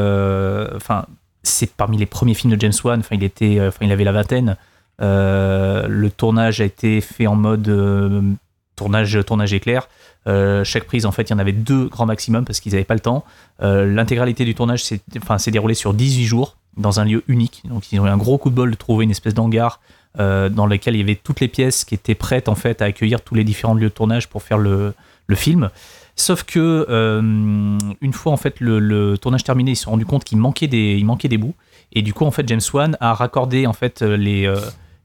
[0.76, 1.06] enfin.
[1.42, 3.00] c'est parmi les premiers films de James Wan.
[3.00, 4.56] Enfin, il était, enfin, il avait la vingtaine.
[5.00, 8.36] Le tournage a été fait en mode
[8.76, 9.88] tournage, tournage éclair.
[10.26, 12.94] chaque prise, en fait, il y en avait deux grand maximum parce qu'ils n'avaient pas
[12.94, 13.24] le temps.
[13.60, 17.62] L'intégralité du tournage s'est enfin, déroulée sur 18 jours dans un lieu unique.
[17.64, 19.80] Donc, ils ont eu un gros coup de bol de trouver une espèce d'hangar
[20.16, 23.20] dans lequel il y avait toutes les pièces qui étaient prêtes en fait à accueillir
[23.20, 24.94] tous les différents lieux de tournage pour faire le,
[25.34, 25.70] film.
[26.16, 30.24] Sauf que euh, une fois en fait le, tournage terminé, ils se sont rendus compte
[30.24, 31.54] qu'il manquait des, manquait des bouts.
[31.92, 34.58] Et du coup, en fait, James Wan a raccordé en fait les, euh,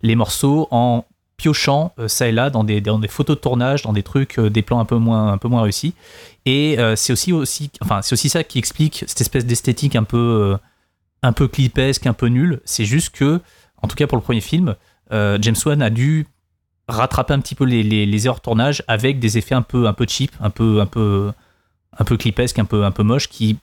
[0.04, 1.06] les morceaux en
[1.38, 4.40] piochant euh, ça et là dans des, dans des photos de tournage, dans des trucs,
[4.40, 5.96] des plans un peu moins, un peu moins réussis.
[6.46, 10.58] Et c'est aussi, aussi, enfin, aussi ça qui explique cette espèce d'esthétique un peu,
[11.22, 12.60] un peu clipesque, un peu nulle.
[12.66, 13.40] C'est juste que,
[13.82, 14.76] en tout cas pour le premier film,
[15.10, 16.28] James Wan a dû
[16.88, 19.94] rattraper un petit peu les, les, erreurs de tournage avec des effets un peu, un
[19.94, 21.32] peu cheap, un peu, un peu,
[21.98, 23.58] un peu clipesque, un peu, un peu moche qui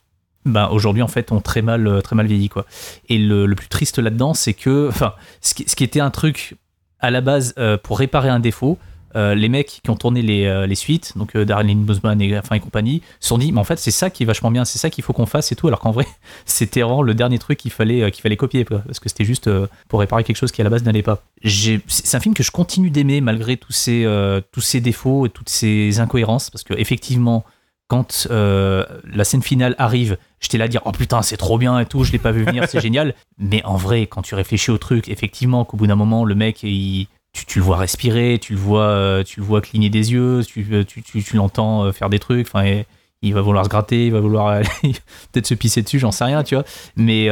[0.44, 2.66] bah, aujourd'hui en fait ont très mal, très mal vieilli quoi.
[3.08, 6.56] Et le, plus triste là-dedans, c'est que, enfin, ce qui, ce qui, était un truc
[6.98, 8.78] à la base euh, pour réparer un défaut,
[9.16, 12.38] euh, les mecs qui ont tourné les, euh, les suites, donc euh, Darren Lynn et,
[12.38, 14.64] enfin, et compagnie, se sont dit, mais en fait, c'est ça qui est vachement bien,
[14.64, 16.06] c'est ça qu'il faut qu'on fasse et tout, alors qu'en vrai,
[16.44, 19.50] c'était vraiment le dernier truc qu'il fallait, qu'il fallait copier, parce que c'était juste
[19.88, 21.22] pour réparer quelque chose qui à la base n'allait pas.
[21.44, 24.06] C'est un film que je continue d'aimer malgré tous ces,
[24.52, 27.44] tous défauts et toutes ces incohérences, parce que effectivement,
[27.90, 31.86] quand la scène finale arrive, j'étais là à dire oh putain c'est trop bien et
[31.86, 33.14] tout, je l'ai pas vu venir, c'est génial.
[33.38, 36.62] Mais en vrai, quand tu réfléchis au truc, effectivement qu'au bout d'un moment le mec
[36.62, 40.42] il, tu, le vois respirer, tu le vois, euh, tu le vois cligner des yeux,
[40.46, 42.46] tu, euh, tu, tu l'entends euh, faire des trucs.
[42.46, 42.82] Enfin,
[43.22, 46.42] il va vouloir se gratter, il va vouloir peut-être se pisser dessus, j'en sais rien,
[46.42, 46.64] tu vois.
[46.96, 47.28] Mais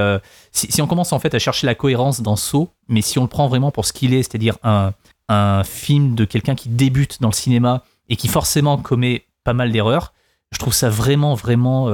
[0.53, 3.29] si, on commence en fait à chercher la cohérence dans Saut, mais si on le
[3.29, 4.93] prend vraiment pour ce qu'il est, c'est-à-dire un,
[5.29, 9.73] un film de quelqu'un qui débute dans le cinéma et qui forcément commet pas mal
[9.73, 10.13] d'erreurs,
[10.53, 11.87] je trouve ça vraiment, vraiment,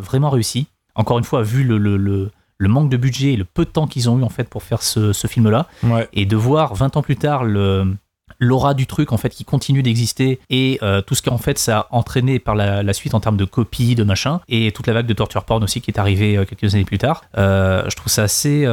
[0.00, 0.68] vraiment réussi.
[0.94, 3.86] Encore une fois, vu le, le le manque de budget et le peu de temps
[3.86, 5.66] qu'ils ont eu en fait pour faire ce, film-là,
[6.12, 7.94] et de voir 20 ans plus tard le
[8.38, 11.78] l'aura du truc en fait qui continue d'exister et euh, tout ce qu'en fait ça
[11.78, 15.06] a entraîné par la, suite en termes de copies de machin et toute la vague
[15.06, 17.22] de torture porn aussi qui est arrivée euh, quelques années plus tard.
[17.38, 18.66] Euh, je trouve ça assez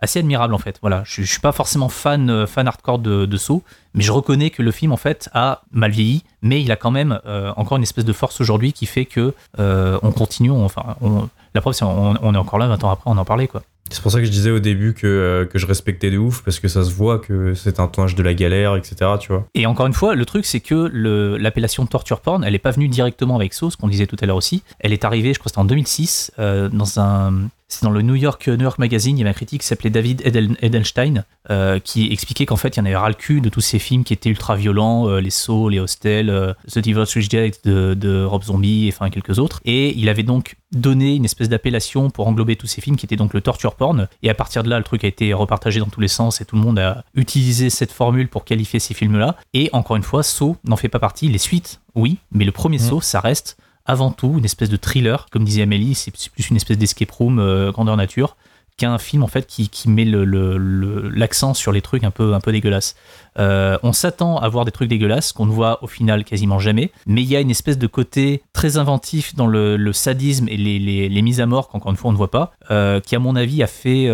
[0.00, 3.36] assez admirable en fait voilà je, je suis pas forcément fan fan hardcore de, de
[3.36, 3.62] Saw
[3.94, 6.90] mais je reconnais que le film en fait a mal vieilli mais il a quand
[6.90, 7.20] même
[7.56, 11.74] encore une espèce de force aujourd'hui qui fait que on continue enfin on, la preuve,
[11.74, 13.62] c'est on, on, est encore là 20 ans après, on en parlait, quoi.
[13.92, 16.44] C'est pour ça que je disais au début que, euh, que je respectais de ouf,
[16.44, 19.12] parce que ça se voit que c'est un tournage de la galère, etc.
[19.18, 19.46] Tu vois.
[19.54, 20.88] Et encore une fois, le truc, c'est que
[21.36, 24.36] l'appellation torture porn, elle n'est pas venue directement avec Sauce, qu'on disait tout à l'heure
[24.36, 24.62] aussi.
[24.78, 28.02] Elle est arrivée, je crois que c'était en 2006, euh, dans un, c'est dans le
[28.02, 30.22] New York, New York Magazine, il y avait un critique qui s'appelait David
[30.60, 33.60] Edelstein, euh, qui expliquait qu'en fait, il y en avait ras le cul de tous
[33.60, 37.64] ces films qui étaient ultra violents, euh, les Sauts, les Hostels, euh, The Devil's Reject
[37.64, 39.60] de, de Rob Zombie, et enfin quelques autres.
[39.64, 43.16] Et il avait donc donné une espèce d'appellation pour englober tous ces films qui étaient
[43.16, 44.08] donc le torture porn.
[44.22, 46.44] Et à partir de là, le truc a été repartagé dans tous les sens et
[46.44, 49.36] tout le monde a utilisé cette formule pour qualifier ces films-là.
[49.54, 51.28] Et encore une fois, Saw n'en fait pas partie.
[51.28, 52.88] Les suites, oui, mais le premier mmh.
[52.88, 53.56] Saw, ça reste
[53.86, 57.38] avant tout une espèce de thriller, comme disait Amélie, c'est plus une espèce d'escape room
[57.38, 58.36] euh, grandeur nature
[58.76, 62.96] qu'un film en fait qui, met l'accent sur les trucs un peu, un peu dégueulasses.
[63.38, 66.90] Euh, on s'attend à voir des trucs dégueulasses qu'on ne voit au final quasiment jamais,
[67.06, 71.22] mais il y a une espèce de côté très inventif dans le, sadisme et les,
[71.22, 73.62] mises à mort qu'encore une fois on ne voit pas, euh, qui à mon avis
[73.62, 74.08] a fait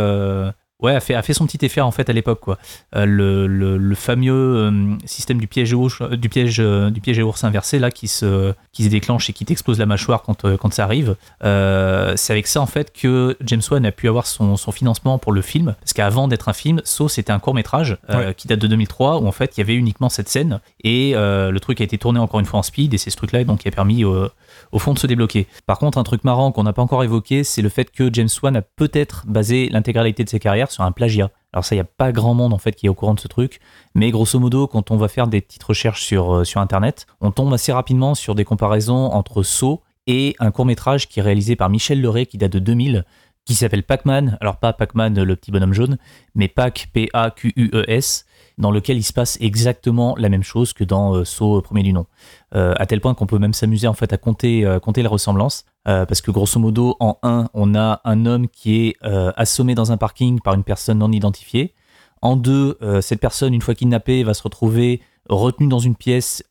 [0.83, 2.59] Ouais, a fait, a fait son petit effet en fait à l'époque quoi.
[2.95, 7.45] Euh, le, le, fameux euh, système du piège ours, euh, du piège du piège ours
[7.45, 10.85] inversé là qui se qui se déclenche et qui t'explose la mâchoire quand quand ça
[10.85, 11.17] arrive.
[11.41, 15.33] c'est avec ça en fait que James Wan a pu avoir son, son financement pour
[15.33, 17.97] le film parce qu'avant d'être un film, So c'était un court métrage
[18.37, 21.59] qui date de 2003 où en fait il y avait uniquement cette scène et le
[21.59, 23.61] truc a été tourné encore une fois en speed et c'est ce truc là donc
[23.61, 25.47] qui a permis au fond de se débloquer.
[25.65, 28.29] Par contre, un truc marrant qu'on n'a pas encore évoqué, c'est le fait que James
[28.43, 31.31] Wan a peut-être basé l'intégralité de ses carrières sur un plagiat.
[31.53, 33.21] Alors ça, il n'y a pas grand monde en fait qui est au courant de
[33.21, 33.61] ce truc,
[33.95, 37.53] mais grosso modo, quand on va faire des petites recherches sur, euh, Internet, on tombe
[37.55, 41.71] assez rapidement sur des comparaisons entre Saw et un court métrage qui est réalisé par
[41.71, 43.05] Michel Leray qui date de 2000,
[43.47, 44.37] qui s'appelle Pac-Man.
[44.41, 45.97] Alors pas Pac-Man le petit bonhomme jaune,
[46.35, 48.26] mais Pac P-A-Q-U-E-S,
[48.59, 51.93] dans lequel il se passe exactement la même chose que dans euh, Saw premier du
[51.93, 52.07] nom.
[52.55, 55.09] Euh, à tel point qu'on peut même s'amuser en fait à compter, euh, compter les
[55.09, 55.65] ressemblances.
[55.85, 58.97] parce que grosso modo, en 1, on a un homme qui est
[59.37, 61.75] assommé dans un parking par une personne non identifiée.
[62.23, 66.43] En 2, cette personne, une fois kidnappée, va se retrouver retenue dans une pièce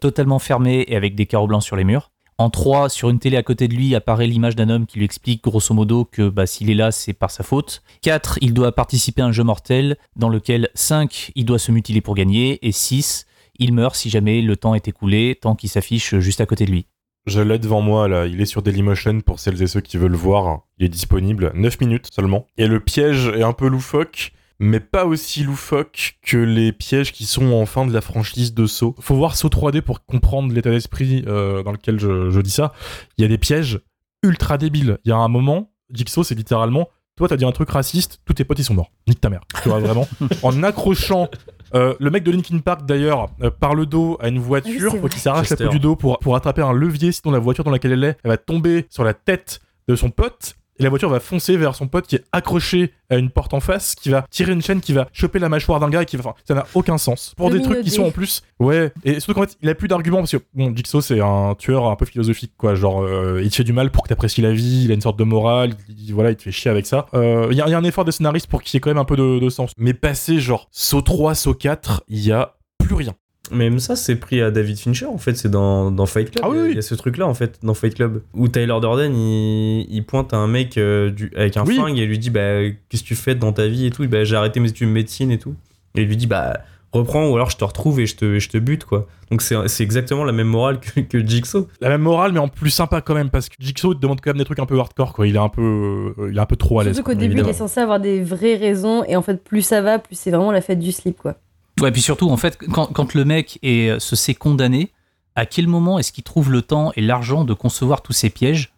[0.00, 2.11] totalement fermée et avec des carreaux blancs sur les murs.
[2.42, 5.04] En 3, sur une télé à côté de lui apparaît l'image d'un homme qui lui
[5.04, 7.84] explique grosso modo que bah, s'il est là, c'est par sa faute.
[8.00, 12.00] 4, il doit participer à un jeu mortel dans lequel 5, il doit se mutiler
[12.00, 12.58] pour gagner.
[12.66, 13.28] Et 6,
[13.60, 16.72] il meurt si jamais le temps est écoulé, tant qu'il s'affiche juste à côté de
[16.72, 16.86] lui.
[17.26, 20.16] Je l'ai devant moi là, il est sur Dailymotion pour celles et ceux qui veulent
[20.16, 20.62] voir.
[20.80, 22.48] Il est disponible 9 minutes seulement.
[22.58, 27.26] Et le piège est un peu loufoque, mais pas aussi loufoque que les pièges qui
[27.26, 28.94] sont en fin de la franchise de Saw.
[29.00, 32.72] Faut voir Saw 3D pour comprendre l'état d'esprit euh, dans lequel je, je dis ça.
[33.18, 33.80] Il y a des pièges
[34.22, 34.98] ultra débiles.
[35.04, 38.34] Il y a un moment, Jigsaw c'est littéralement toi t'as dit un truc raciste, tous
[38.34, 38.90] tes potes ils sont morts.
[39.06, 39.42] Nique ta mère.
[39.62, 40.08] Tu vois vraiment
[40.42, 41.28] en accrochant
[41.74, 45.10] euh, le mec de Linkin Park d'ailleurs euh, par le dos à une voiture, oui,
[45.10, 47.70] qu'il s'arrache la peau du dos pour, pour attraper un levier, sinon la voiture dans
[47.70, 50.54] laquelle elle est, elle va tomber sur la tête de son pote.
[50.78, 53.60] Et la voiture va foncer vers son pote qui est accroché à une porte en
[53.60, 56.16] face, qui va tirer une chaîne, qui va choper la mâchoire d'un gars et qui
[56.16, 56.20] va.
[56.24, 57.34] Enfin, ça n'a aucun sens.
[57.36, 58.42] Pour des trucs qui sont en plus.
[58.58, 58.90] Ouais.
[59.04, 61.86] Et surtout qu'en fait, il a plus d'arguments parce que, bon, Jigsaw, c'est un tueur
[61.86, 62.74] un peu philosophique, quoi.
[62.74, 65.00] Genre, euh, il te fait du mal pour que t'apprécies la vie, il a une
[65.02, 67.06] sorte de morale, il, il- voilà, il te fait chier avec ça.
[67.14, 68.80] Euh, Il y, a- il y a un effort des scénaristes pour qu'il y ait
[68.80, 69.72] quand même un peu de, de sens.
[69.76, 73.14] Mais passé, genre, Saw 3, Saw 4, il y a plus rien.
[73.50, 76.44] Mais même ça, c'est pris à David Fincher, en fait, c'est dans, dans Fight Club.
[76.44, 76.70] Ah oui, il, y a, oui.
[76.72, 80.04] il y a ce truc-là, en fait, dans Fight Club, où Tyler Durden, il, il
[80.06, 81.74] pointe à un mec euh, du, avec un Oui.
[81.74, 84.06] flingue et lui dit bah, Qu'est-ce que tu fais dans ta vie et tout?
[84.08, 85.54] Bah, J'ai arrêté mes études de médecine et tout.
[85.96, 86.60] Et il lui dit Bah,
[86.92, 89.06] reprends ou alors je te retrouve et je te, je te bute, quoi.
[89.30, 91.66] Donc c'est c'est exactement la même morale que, que Jigsaw.
[91.80, 94.30] La même morale, mais en plus sympa quand même, parce que Jigsaw te demande quand
[94.30, 95.26] même des trucs un peu hardcore, quoi.
[95.26, 96.94] Il est un peu, euh, il est un peu trop à l'aise.
[96.94, 99.80] Surtout qu'au début, il est censé avoir des vraies raisons, et en fait, plus ça
[99.82, 101.34] va, plus c'est vraiment la fête du slip, quoi.
[101.80, 104.90] Ouais, puis surtout, en fait, quand, quand le mec est, se sait condamné,
[105.34, 108.72] à quel moment est-ce qu'il trouve le temps et l'argent de concevoir tous ces pièges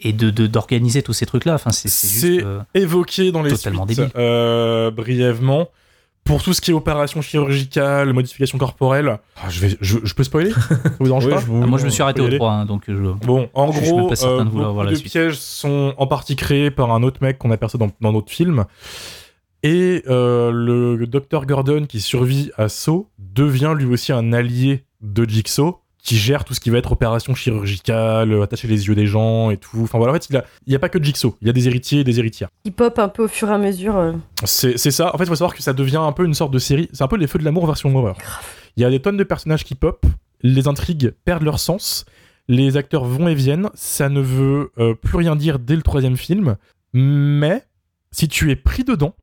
[0.00, 1.54] et de de- d'organiser tous ces trucs-là?
[1.54, 4.12] Enfin, c'est euh, évoqué dans les Totalement suites, débile.
[4.16, 5.68] euh, brièvement.
[6.24, 10.22] Pour tout ce qui est opération chirurgicale, modification corporelle, Ah, je, vais, je, je peux
[10.22, 10.52] spoiler?
[10.52, 10.58] Ça
[11.00, 11.40] vous dérange Ouais, pas?
[11.40, 12.36] je vous- ah, moi, je me suis arrêté au aller.
[12.38, 12.94] 3, hein, donc je.
[12.94, 17.38] Bon, en gros, euh, beaucoup de pièges sont en partie créés par un autre mec
[17.38, 18.64] qu'on aperçoit dans, dans notre film.
[19.62, 25.24] Et euh, le docteur Gordon, qui survit à Saw, devient lui aussi un allié de
[25.28, 29.50] Jigsaw, qui gère tout ce qui va être opération chirurgicale, attacher les yeux des gens
[29.50, 29.80] et tout.
[29.82, 32.00] Enfin voilà, en fait, il n'y a, pas que Jigsaw, il y a des héritiers
[32.00, 32.48] et des héritières.
[32.64, 33.96] Il pop un peu au fur et à mesure.
[33.96, 34.12] euh.
[34.44, 35.14] C'est c'est ça.
[35.14, 36.88] En fait, il faut savoir que ça devient un peu une sorte de série.
[36.92, 38.16] C'est un peu les feux de l'amour version horreur.
[38.76, 40.04] Il y a des tonnes de personnages qui pop,
[40.42, 42.04] les intrigues perdent leur sens,
[42.48, 43.70] les acteurs vont et viennent.
[43.74, 46.56] Ça ne veut euh, plus rien dire dès le troisième film,
[46.94, 47.62] mais
[48.10, 49.14] si tu es pris dedans,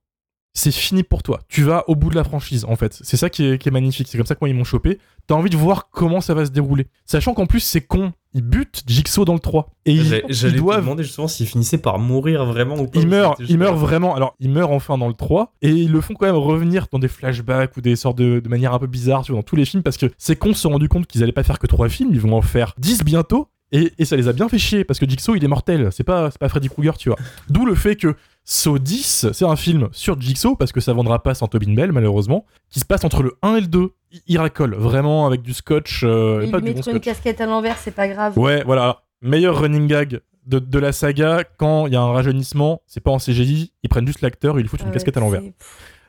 [0.54, 1.40] c'est fini pour toi.
[1.48, 2.98] Tu vas au bout de la franchise, en fait.
[3.04, 4.08] C'est ça qui est, qui est magnifique.
[4.10, 5.00] C'est comme ça que moi, ils m'ont chopé.
[5.28, 6.88] T'as envie de voir comment ça va se dérouler.
[7.06, 8.12] Sachant qu'en plus, c'est con.
[8.34, 9.70] Ils butent Jigsaw dans le 3.
[9.86, 13.00] Et ils, ils te doivent demander justement s'il finissait par mourir vraiment ou pas.
[13.00, 14.16] il ou meurt, c'était juste il meurt pour- vraiment.
[14.16, 17.00] Alors, il meurt enfin dans le 3 et ils le font quand même revenir dans
[17.00, 19.56] des flashbacks ou des sortes de, de manière un peu bizarre tu vois, dans tous
[19.56, 21.66] les films parce que ces cons se sont rendus compte qu'ils allaient pas faire que
[21.68, 23.48] 3 films, ils vont en faire 10 bientôt.
[23.72, 26.04] Et, et ça les a bien fait chier parce que Jigsaw il est mortel, c'est
[26.04, 27.18] pas, pas Freddy Krueger, tu vois.
[27.50, 31.22] D'où le fait que Saw 10, c'est un film sur Jigsaw parce que ça vendra
[31.22, 33.92] pas sans Tobin Bell malheureusement, qui se passe entre le 1 et le 2.
[34.26, 37.42] Il, racole vraiment avec du scotch, euh, Il pas lui du bon mettre une casquette
[37.42, 38.38] à l'envers, c'est pas grave.
[38.40, 39.04] Ouais, voilà.
[39.22, 43.12] Meilleur running gag de, de la saga, quand il y a un rajeunissement, c'est pas
[43.12, 45.44] en CGI, ils prennent juste l'acteur et ils foutent Ah une ouais, casquette à l'envers.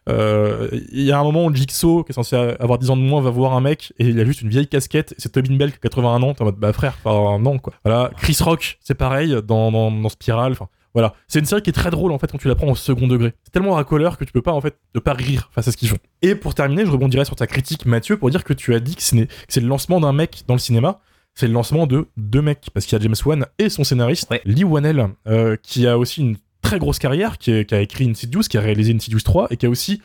[0.06, 2.96] C'est- Euh, Il y a un moment où Jigsaw, qui est censé avoir 10 ans
[2.96, 5.14] de moins, va voir un mec et il a juste une vieille casquette.
[5.18, 6.34] C'est Tobin Bell qui a 81 ans.
[6.34, 7.72] T'es en mode, bah frère, enfin non quoi.
[7.84, 8.10] Voilà.
[8.16, 10.52] Chris Rock, c'est pareil dans, dans, dans Spiral.
[10.52, 11.14] Enfin, voilà.
[11.28, 13.06] C'est une série qui est très drôle en fait quand tu la prends au second
[13.06, 13.34] degré.
[13.44, 15.76] C'est tellement racoleur que tu peux pas en fait ne pas rire face à ce
[15.76, 15.98] qu'ils font.
[16.22, 18.96] Et pour terminer, je rebondirai sur ta critique, Mathieu, pour dire que tu as dit
[18.96, 21.00] que c'est le lancement d'un mec dans le cinéma.
[21.34, 24.28] C'est le lancement de deux mecs parce qu'il y a James Wan et son scénariste
[24.32, 24.40] Ouais.
[24.44, 26.36] Lee Wanell euh, qui a aussi une
[26.70, 29.56] très grosse carrière, qui, est- qui a écrit Insidious, qui a réalisé Insidious 3 et
[29.56, 30.00] qui a aussi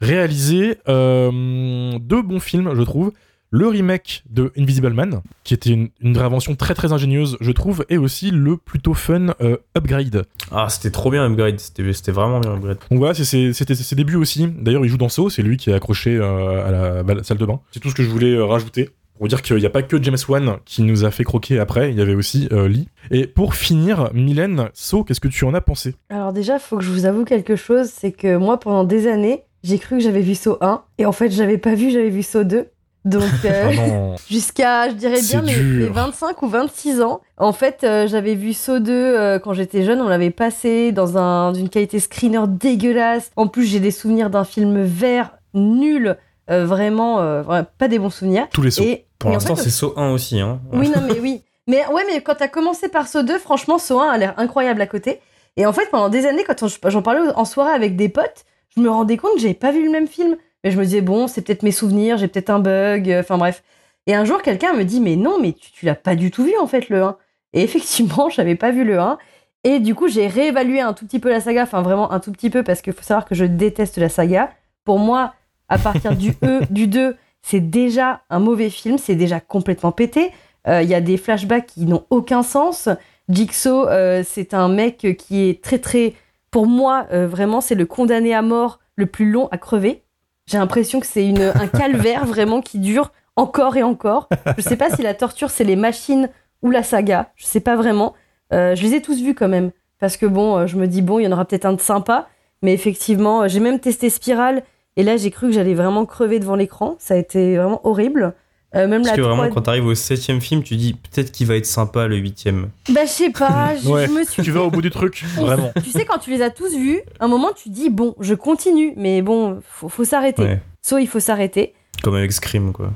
[0.00, 3.12] réalisé euh, deux bons films, je trouve.
[3.50, 7.84] Le remake de Invisible Man, qui était une, une invention très très ingénieuse, je trouve,
[7.88, 10.24] et aussi le plutôt fun euh, Upgrade.
[10.50, 12.78] Ah, c'était trop bien Upgrade, c'était vraiment bien Upgrade.
[12.90, 14.48] Donc voilà, c'est- c'était ses débuts aussi.
[14.48, 16.70] D'ailleurs, il joue dans Saw, c'est lui qui est accroché euh, à
[17.04, 17.60] la, la salle de bain.
[17.70, 18.90] C'est tout ce que je voulais rajouter.
[19.18, 21.90] Pour dire qu'il n'y a pas que James Wan qui nous a fait croquer après,
[21.90, 22.88] il y avait aussi euh, Lee.
[23.10, 25.94] Et pour finir, Mylène, Saw, qu'est-ce que tu en as pensé?
[26.10, 29.44] Alors déjà, faut que je vous avoue quelque chose, c'est que moi, pendant des années,
[29.62, 32.22] j'ai cru que j'avais vu Saw 1, et en fait, j'avais pas vu, j'avais vu
[32.22, 32.68] Saw 2.
[33.06, 37.20] Donc, euh, Ah jusqu'à, je dirais bien, mes, mes 25 ou 26 ans.
[37.38, 41.16] En fait, euh, j'avais vu Saw 2 euh, quand j'étais jeune, on l'avait passé dans
[41.16, 43.30] un, d'une qualité screener dégueulasse.
[43.36, 46.16] En plus, j'ai des souvenirs d'un film vert nul,
[46.48, 48.46] vraiment, euh, vraiment pas des bons souvenirs.
[48.52, 48.82] Tous les sauts.
[48.82, 50.40] Et, Pour en l'instant, fait, c'est Saw 1 aussi.
[50.40, 50.60] Hein.
[50.72, 51.42] oui, non, mais oui.
[51.66, 54.80] Mais ouais, mais quand t'as commencé par Saw 2, franchement, Saw 1 a l'air incroyable
[54.80, 55.20] à côté.
[55.56, 58.44] Et en fait, pendant des années, quand j'en parlais en soirée avec des potes,
[58.76, 60.36] je me rendais compte que j'avais pas vu le même film.
[60.62, 63.38] Mais je me disais, bon, c'est peut-être mes souvenirs, j'ai peut-être un bug, euh, enfin
[63.38, 63.62] bref.
[64.06, 66.44] Et un jour, quelqu'un me dit, mais non, mais tu, tu l'as pas du tout
[66.44, 67.16] vu en fait, le 1.
[67.54, 69.18] Et effectivement, j'avais pas vu le 1.
[69.64, 72.30] Et du coup, j'ai réévalué un tout petit peu la saga, enfin vraiment un tout
[72.30, 74.50] petit peu, parce qu'il faut savoir que je déteste la saga.
[74.84, 75.34] Pour moi,
[75.68, 80.32] à partir du E, du 2, c'est déjà un mauvais film, c'est déjà complètement pété.
[80.66, 82.88] Euh, Il y a des flashbacks qui n'ont aucun sens.
[83.28, 86.14] Jigsaw, euh, c'est un mec qui est très très,
[86.50, 90.02] pour moi euh, vraiment, c'est le condamné à mort le plus long à crever.
[90.46, 94.28] J'ai l'impression que c'est un calvaire vraiment qui dure encore et encore.
[94.56, 96.30] Je sais pas si la torture c'est les machines
[96.62, 97.30] ou la saga.
[97.36, 98.14] Je sais pas vraiment.
[98.52, 101.24] Je les ai tous vus quand même parce que bon, je me dis bon, il
[101.24, 102.28] y en aura peut-être un de sympa.
[102.62, 104.62] Mais effectivement, j'ai même testé Spiral
[104.96, 106.96] et là j'ai cru que j'allais vraiment crever devant l'écran.
[106.98, 108.34] Ça a été vraiment horrible.
[108.74, 111.46] Euh, même Parce que vraiment, 3D quand t'arrives au septième film, tu dis peut-être qu'il
[111.46, 112.68] va être sympa le huitième.
[112.90, 115.24] Bah je sais pas, je, Ouais, je me suis Tu vas au bout du truc,
[115.36, 115.72] vraiment.
[115.82, 118.34] tu sais, quand tu les as tous vus, à un moment, tu dis, bon, je
[118.34, 120.42] continue, mais bon, faut, faut s'arrêter.
[120.42, 120.60] Ouais.
[120.82, 121.74] Soit il faut s'arrêter.
[122.02, 122.90] Comme avec Scream, quoi.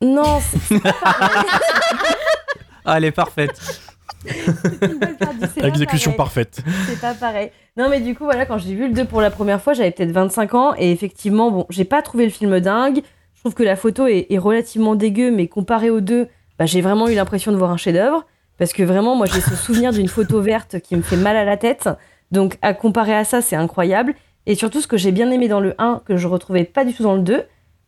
[0.00, 1.42] Non, c'est c'est pas pareil.
[2.84, 3.60] Ah, elle est parfaite.
[5.62, 6.60] Exécution parfaite.
[6.86, 7.50] C'est pas pareil.
[7.76, 9.90] Non, mais du coup, voilà, quand j'ai vu le 2 pour la première fois, j'avais
[9.90, 13.02] peut-être 25 ans, et effectivement, bon, j'ai pas trouvé le film dingue.
[13.34, 16.80] Je trouve que la photo est, est relativement dégueu, mais comparé aux deux, bah, j'ai
[16.80, 18.24] vraiment eu l'impression de voir un chef-d'œuvre.
[18.58, 21.44] Parce que vraiment, moi, j'ai ce souvenir d'une photo verte qui me fait mal à
[21.44, 21.88] la tête.
[22.30, 24.14] Donc, à comparer à ça, c'est incroyable.
[24.46, 26.94] Et surtout, ce que j'ai bien aimé dans le 1, que je retrouvais pas du
[26.94, 27.42] tout dans le 2,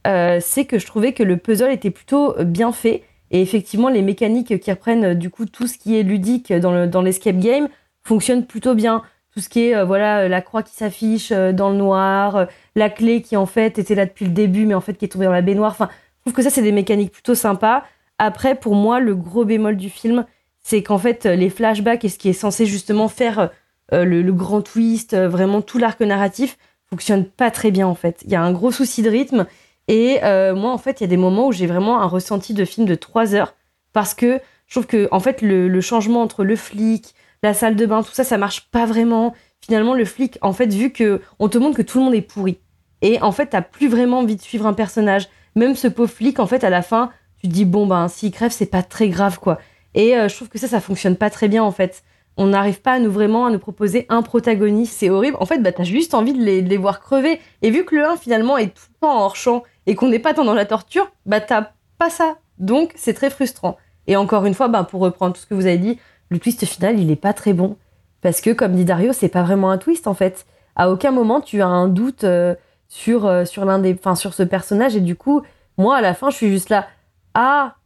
[0.06, 3.02] euh, c'est que je trouvais que le puzzle était plutôt bien fait.
[3.30, 6.72] Et effectivement, les mécaniques qui reprennent euh, du coup tout ce qui est ludique dans
[6.72, 7.68] le- dans l'escape game
[8.02, 9.02] fonctionnent plutôt bien.
[9.32, 12.90] Tout ce qui est euh, voilà euh, la croix qui s'affiche dans le noir, la
[12.90, 15.24] clé qui en fait était là depuis le début mais en fait qui est tombée
[15.24, 15.72] dans la baignoire.
[15.72, 17.84] Enfin, je trouve que ça c'est des mécaniques plutôt sympas.
[18.18, 20.24] Après, pour moi, le gros bémol du film,
[20.60, 23.50] c'est qu'en fait les flashbacks et ce qui est censé justement faire
[23.92, 26.56] le, grand twist, vraiment tout l'arc narratif,
[26.88, 28.22] fonctionne pas très bien en fait.
[28.24, 29.46] Il y a un gros souci de rythme
[29.88, 32.54] et euh, moi en fait il y a des moments où j'ai vraiment un ressenti
[32.54, 33.54] de film de 3 heures
[33.92, 37.86] parce que je trouve que en fait le, changement entre le flic, la salle de
[37.86, 39.34] bain, tout ça ça marche pas vraiment.
[39.60, 42.22] Finalement le flic en fait vu que on te montre que tout le monde est
[42.22, 42.58] pourri
[43.02, 45.28] et en fait t'as plus vraiment envie de suivre un personnage.
[45.54, 48.32] Même ce pauvre flic en fait à la fin tu te dis bon ben s'il
[48.32, 49.58] crève c'est pas très grave quoi.
[49.94, 52.02] Et euh, je trouve que ça ça fonctionne pas très bien en fait
[52.36, 55.36] on n'arrive pas à nous vraiment à nous proposer un protagoniste, c'est horrible.
[55.40, 57.40] En fait, bah, t'as juste envie de les, voir crever.
[57.62, 60.18] Et vu que le 1 finalement est tout le temps hors champ et qu'on n'est
[60.18, 62.36] pas tant dans la torture, bah t'as pas ça.
[62.58, 63.76] Donc c'est très frustrant.
[64.06, 66.64] Et encore une fois, bah, pour reprendre tout ce que vous avez dit, le twist
[66.66, 67.76] final il est pas très bon.
[68.20, 70.46] Parce que comme dit Dario, c'est pas vraiment un twist en fait.
[70.76, 72.54] À aucun moment tu as un doute euh,
[72.88, 74.96] sur, euh, sur l'un des, enfin, sur ce personnage.
[74.96, 75.42] Et du coup,
[75.78, 76.88] moi à la fin, je suis juste là.
[77.34, 77.76] Ah,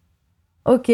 [0.64, 0.90] ok.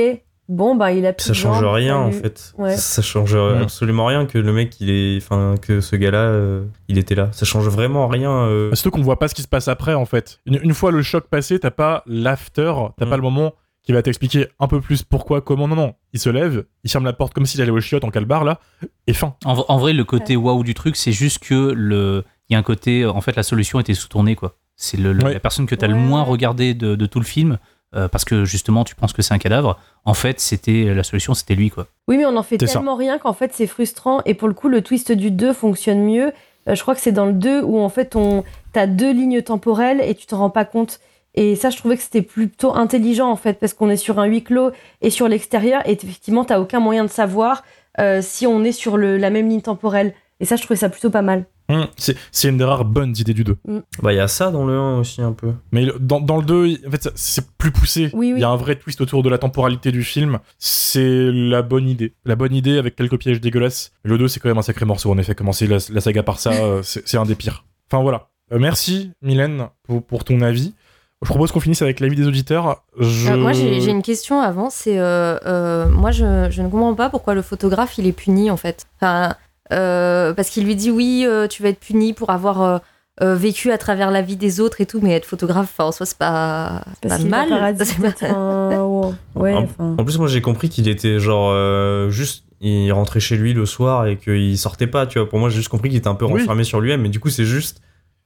[0.49, 2.53] Bon, bah il a plus Ça change rien en fait.
[2.59, 2.77] Ouais.
[2.77, 3.63] Ça change Mm.
[3.63, 7.31] absolument rien que le mec, il est, enfin que ce gars-là, euh, il était là.
[7.33, 8.31] Ça change vraiment rien.
[8.31, 8.75] euh.
[8.75, 10.41] Surtout qu'on voit pas ce qui se passe après, en fait.
[10.45, 13.11] Une, une fois le choc passé, t'as pas l'after, t'as Mm.
[13.11, 15.67] pas le moment qui va t'expliquer un peu plus pourquoi, comment.
[15.69, 15.95] Non, non.
[16.13, 18.61] Il se lève, il ferme la porte comme s'il allait au chiottes en calbar, là,
[19.07, 19.35] et fin.
[19.45, 22.63] En, vrai, le côté waouh du truc, c'est juste que le, il y a un
[22.63, 24.57] côté, en fait, la solution était sous-tournée, quoi.
[24.77, 25.35] C'est le, le- Ouais.
[25.35, 27.59] la personne que tu as le moins regardé de, de tout le film,
[27.95, 29.79] euh, parce que justement, tu penses que c'est un cadavre.
[30.05, 31.87] En fait, c'était la solution, c'était lui, quoi.
[32.09, 32.75] Oui, mais on en fait ça.
[32.75, 34.21] tellement rien qu'en fait c'est frustrant.
[34.25, 36.33] Et pour le coup, le twist du 2 fonctionne mieux.
[36.69, 39.43] Euh, je crois que c'est dans le 2 où en fait on t'as deux lignes
[39.43, 41.01] temporelles et tu t'en rends pas compte.
[41.35, 44.25] Et ça, je trouvais que c'était plutôt intelligent en fait, parce qu'on est sur un
[44.27, 47.65] huis clos et sur l'extérieur, et effectivement, t'as aucun moyen de savoir
[47.99, 50.15] euh, si on est sur le, la même ligne temporelle.
[50.41, 51.45] Et ça, je trouvais ça plutôt pas mal.
[51.71, 53.57] Hum, C'est c'est une des rares bonnes idées du 2.
[54.03, 55.53] Bah il y a ça dans le 1 aussi un peu.
[55.73, 58.11] Mais le- dans, dans le 2, il- en fait, c'est plus poussé.
[58.13, 58.39] Oui, oui.
[58.39, 60.41] Il y a un vrai twist autour de la temporalité du film.
[60.59, 62.13] C'est la bonne idée.
[62.27, 63.93] La bonne idée avec quelques pièges dégueulasses.
[64.03, 65.35] Le 2, c'est quand même un sacré morceau, en effet.
[65.35, 67.65] Commencer la, la saga par ça, euh, c'est c'est un des pires.
[67.91, 68.29] Enfin voilà.
[68.53, 70.75] Euh, merci, Mylène, pour, pour ton avis.
[71.23, 72.85] Je propose qu'on finisse avec l'avis des auditeurs.
[73.01, 73.31] Je...
[73.33, 74.69] Euh, moi, j'ai j'ai une question avant.
[74.69, 78.51] C'est euh, euh, moi, je, je ne comprends pas pourquoi le photographe il est puni
[78.51, 78.85] en fait.
[78.97, 79.35] Enfin,
[79.71, 82.79] parce qu'il lui dit oui, euh, tu vas être puni pour avoir euh,
[83.23, 86.05] euh, vécu à travers la vie des autres et tout, mais être photographe, en soi,
[86.07, 87.53] c'est pas, pas mal.
[87.53, 92.11] a paradis, C'est pas- un- ouais, En- plus, moi j'ai compris qu'il était genre euh,
[92.11, 95.07] juste, il rentrait chez lui le soir et qu'il sortait pas.
[95.07, 96.41] Tu vois, pour moi j'ai juste compris qu'il était un peu Oui.
[96.41, 97.03] renfermé sur lui-même.
[97.03, 97.81] Mais du coup, c'est juste,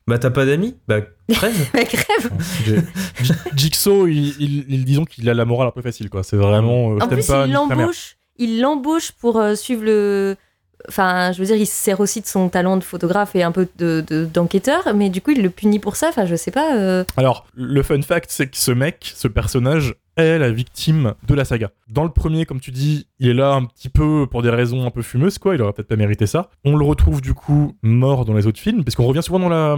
[0.06, 1.68] bah t'as pas d'amis, bah crève.
[1.74, 2.30] Mais crève.
[3.56, 6.22] Jigsaw, il, il- il- disons qu'il a la morale un peu facile, quoi.
[6.22, 6.92] C'est vraiment.
[6.92, 8.16] euh, je En t'aime plus, pas, il l'embauche.
[8.36, 10.36] Il l'embauche pour euh, suivre le.
[10.88, 13.52] Enfin, je veux dire, il se sert aussi de son talent de photographe et un
[13.52, 16.08] peu de- de- d'enquêteur, mais du coup, il le punit pour ça.
[16.10, 16.76] Enfin, je sais pas.
[16.76, 21.34] euh, Alors, le fun fact, c'est que ce mec, ce personnage, est la victime de
[21.34, 21.70] la saga.
[21.88, 24.84] Dans le premier, comme tu dis, il est là un petit peu pour des raisons
[24.84, 25.54] un peu fumeuses, quoi.
[25.54, 26.50] Il aurait peut-être pas mérité ça.
[26.64, 29.48] On le retrouve du coup mort dans les autres films, parce qu'on revient souvent dans
[29.48, 29.76] la,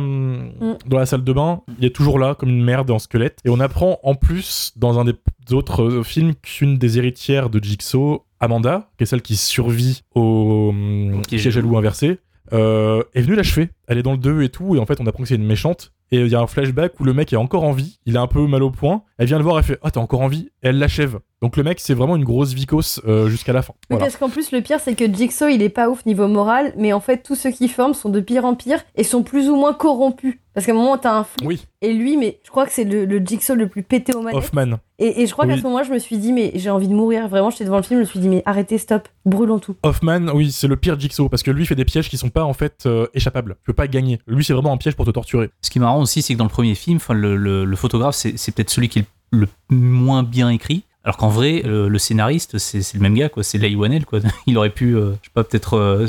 [0.86, 1.60] dans la salle de bain.
[1.78, 3.38] Il est toujours là, comme une merde en squelette.
[3.44, 5.14] Et on apprend en plus, dans un des
[5.52, 10.70] autres euh, films, qu'une des héritières de Jigsaw, Amanda, qui est celle qui survit au
[10.70, 12.18] hum, Piège à loup inversé,
[12.52, 13.70] euh, est venue l'achever.
[13.86, 15.46] Elle est dans le 2 et tout, et en fait, on apprend que c'est une
[15.46, 15.92] méchante.
[16.12, 18.20] Et il y a un flashback où le mec est encore en vie, il a
[18.20, 19.04] un peu mal au poing.
[19.18, 20.50] Elle vient le voir, elle fait Ah, t'es encore en vie?
[20.62, 21.20] Et elle l'achève.
[21.42, 23.72] Donc le mec, c'est vraiment une grosse vicose euh, jusqu'à la fin.
[23.72, 24.04] Oui, Voilà.
[24.04, 26.92] parce qu'en plus, le pire, c'est que Jigsaw, il est pas ouf niveau moral, mais
[26.92, 29.56] en fait, tous ceux qui forment sont de pire en pire et sont plus ou
[29.56, 30.36] moins corrompus.
[30.52, 32.84] Parce qu'à un moment, t'as un flic, Oui, et lui, mais je crois que c'est
[32.84, 34.36] le, le Jigsaw le plus pété au manettes.
[34.36, 34.80] Hoffman.
[34.98, 35.58] Et, et je crois qu'à Oui.
[35.60, 37.26] ce moment-là, je me suis dit, mais j'ai envie de mourir.
[37.28, 39.76] Vraiment, j'étais devant le film, je me suis dit, mais arrêtez, stop, brûlons tout.
[39.82, 42.44] Hoffman, oui, c'est le pire Jigsaw parce que lui fait des pièges qui sont pas
[42.44, 43.54] en fait euh, échappables.
[43.60, 44.18] Tu peux pas gagner.
[44.26, 45.48] Lui, c'est vraiment un piège pour te torturer.
[45.62, 47.76] Ce qui est marrant aussi, c'est que dans le premier film, enfin, le, le- le
[47.76, 50.82] photographe, c'est c'est peut-être celui qui est le moins bien écrit.
[51.04, 53.42] Alors qu'en vrai, euh, le scénariste, c'est le même gars, quoi.
[53.42, 54.20] C'est Leigh Whannell, quoi.
[54.46, 56.06] Il aurait pu, euh, je sais pas, peut-être euh,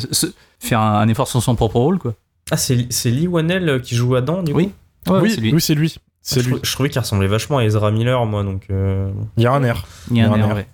[0.59, 2.13] faire un, un effort sur son propre rôle, quoi.
[2.51, 4.71] Ah, c'est c'est Lee Whannell qui joue Adam, du Oui.
[5.05, 5.13] coup?
[5.13, 5.53] Ouais, oui, c'est lui.
[5.53, 5.95] oui, c'est lui.
[6.29, 6.51] Je, lui.
[6.51, 9.53] trou- je trouvais qu'il ressemblait vachement à Ezra Miller, moi, donc euh, Il y a
[9.53, 9.85] un air.
[10.11, 10.55] Il y a un Il y a un air, air.
[10.57, 10.67] ouais.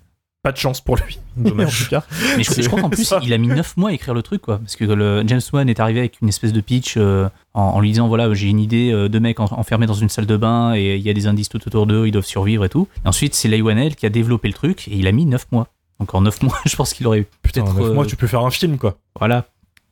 [0.48, 1.20] Pas de chance pour lui.
[1.38, 1.84] en dommage.
[1.84, 2.06] tout cas.
[2.38, 3.20] Mais je, crois qu'en plus, ça.
[3.22, 4.60] il a mis 9 mois à écrire le truc, quoi.
[4.60, 7.80] Parce que le James Wan est arrivé avec une espèce de pitch euh, en, en
[7.82, 10.38] lui disant voilà, j'ai une idée euh, de mecs en- enfermés dans une salle de
[10.38, 12.88] bain et il y a des indices tout autour d'eux, ils doivent survivre et tout.
[13.04, 15.48] Et ensuite, c'est Leigh Whannell qui a développé le truc et il a mis 9
[15.52, 15.68] mois.
[16.00, 17.66] Donc en 9 mois, je pense qu'il aurait peut-être.
[17.74, 18.96] neuf euh, mois, tu peux faire un film, quoi.
[19.20, 19.48] Voilà,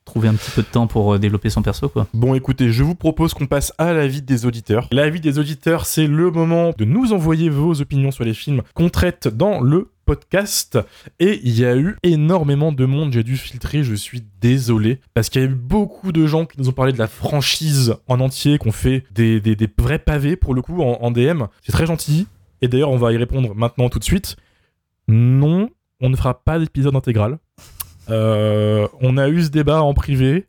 [0.06, 2.08] trouvé un petit peu de temps pour euh, développer son perso, quoi.
[2.14, 4.88] Bon, écoutez, je vous propose qu'on passe à l'avis des auditeurs.
[4.92, 8.90] L'avis des auditeurs, c'est le moment de nous envoyer vos opinions sur les films qu'on
[8.90, 10.78] traite dans le podcast.
[11.20, 15.00] Et il y a eu énormément de monde, j'ai dû filtrer, je suis désolé.
[15.16, 17.96] Parce qu'il y a eu beaucoup de gens qui nous ont parlé de la franchise
[18.08, 21.46] en entier, qui ont fait des, des- vrais pavés pour le coup en DM.
[21.64, 22.28] C'est très gentil.
[22.62, 24.36] Et d'ailleurs, on va y répondre maintenant tout de suite.
[25.08, 27.40] Non, on ne fera pas d'épisode intégral.
[28.10, 30.48] Euh, on a eu ce débat en privé.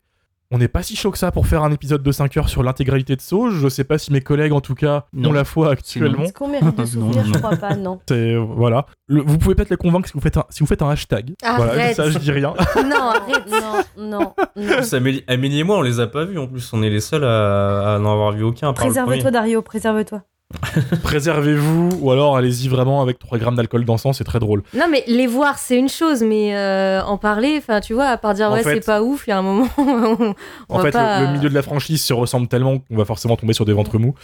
[0.52, 2.62] On n'est pas si chaud que ça pour faire un épisode de 5 heures sur
[2.62, 3.50] l'intégralité de Saw.
[3.50, 5.30] Je sais pas si mes collègues, en tout cas, Non.
[5.30, 6.22] ont la foi actuellement.
[6.22, 7.32] Est-ce qu'on mérite de Non, souffrir non.
[7.34, 7.98] Je crois pas, non.
[8.08, 8.86] C'est- voilà.
[9.08, 11.34] Le- vous pouvez peut-être les convaincre si vous faites un, si vous faites un hashtag.
[11.42, 11.96] Voilà, Arrête.
[11.96, 12.54] ça, je dis rien.
[12.76, 13.50] Non, arrête.
[13.50, 14.34] Non, non, non.
[14.56, 16.38] En plus, Amélie, Amélie et moi, on les a pas vus.
[16.38, 18.72] En plus, on est les seuls à, à n'en avoir vu aucun.
[18.72, 19.32] Préserve-toi.
[19.32, 20.22] Dario, préserve-toi.
[21.02, 24.62] Préservez-vous, ou alors allez-y vraiment avec 3 grammes d'alcool dansant, c'est très drôle.
[24.74, 28.16] Non, mais les voir, c'est une chose, mais euh, en parler, enfin, tu vois, à
[28.16, 29.68] part dire En ouais, fait- c'est pas ouf, il y a un moment.
[29.78, 30.34] on,
[30.68, 33.04] on En fait, pas- le, le milieu de la franchise se ressemble tellement qu'on va
[33.04, 34.14] forcément tomber sur des ventres mous.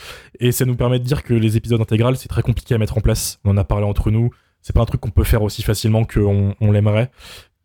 [0.40, 2.96] Et ça nous permet de dire que les épisodes intégrales, c'est très compliqué à mettre
[2.96, 3.38] en place.
[3.44, 4.30] On en a parlé entre nous.
[4.60, 7.10] C'est pas un truc qu'on peut faire aussi facilement qu'on on l'aimerait.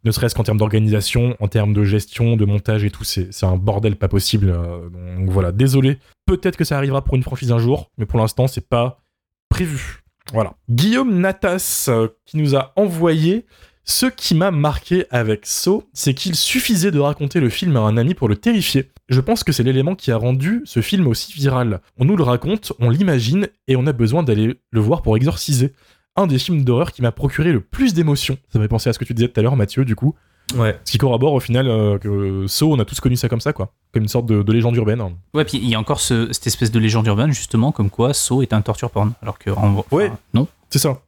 [0.04, 3.46] Ne serait-ce qu'en termes d'organisation, en termes de gestion, de montage et tout, c'est c'est
[3.46, 4.50] un bordel pas possible.
[4.50, 5.98] Euh, Donc voilà, désolé.
[6.28, 9.02] Peut-être que ça arrivera pour une franchise un jour, mais pour l'instant, c'est pas
[9.50, 10.04] prévu.
[10.34, 10.56] Voilà.
[10.70, 13.46] Guillaume Natas, euh, qui nous a envoyé
[13.86, 17.96] ce qui m'a marqué avec So, c'est qu'il suffisait de raconter le film à un
[17.96, 18.92] ami pour le terrifier.
[19.08, 21.80] Je pense que c'est l'élément qui a rendu ce film aussi viral.
[21.98, 25.72] On nous le raconte, on l'imagine, et on a besoin d'aller le voir pour exorciser.
[26.18, 28.38] Un des films d'horreur qui m'a procuré le plus d'émotions.
[28.52, 30.14] Ça m'a fait penser à ce que tu disais tout à l'heure, Mathieu, du coup.
[30.56, 30.80] Ouais.
[30.86, 33.52] Ce qui corrobore au final euh, que So, on a tous connu ça comme ça,
[33.54, 33.74] quoi.
[33.94, 35.02] Comme une sorte de, de légende urbaine.
[35.34, 38.14] Ouais, puis il y a encore ce- cette espèce de légende urbaine, justement, comme quoi
[38.14, 39.12] So est un torture porn.
[39.22, 40.12] Alors que, en, enfin, Ouais.
[40.34, 40.48] non.
[40.70, 41.00] C'est ça.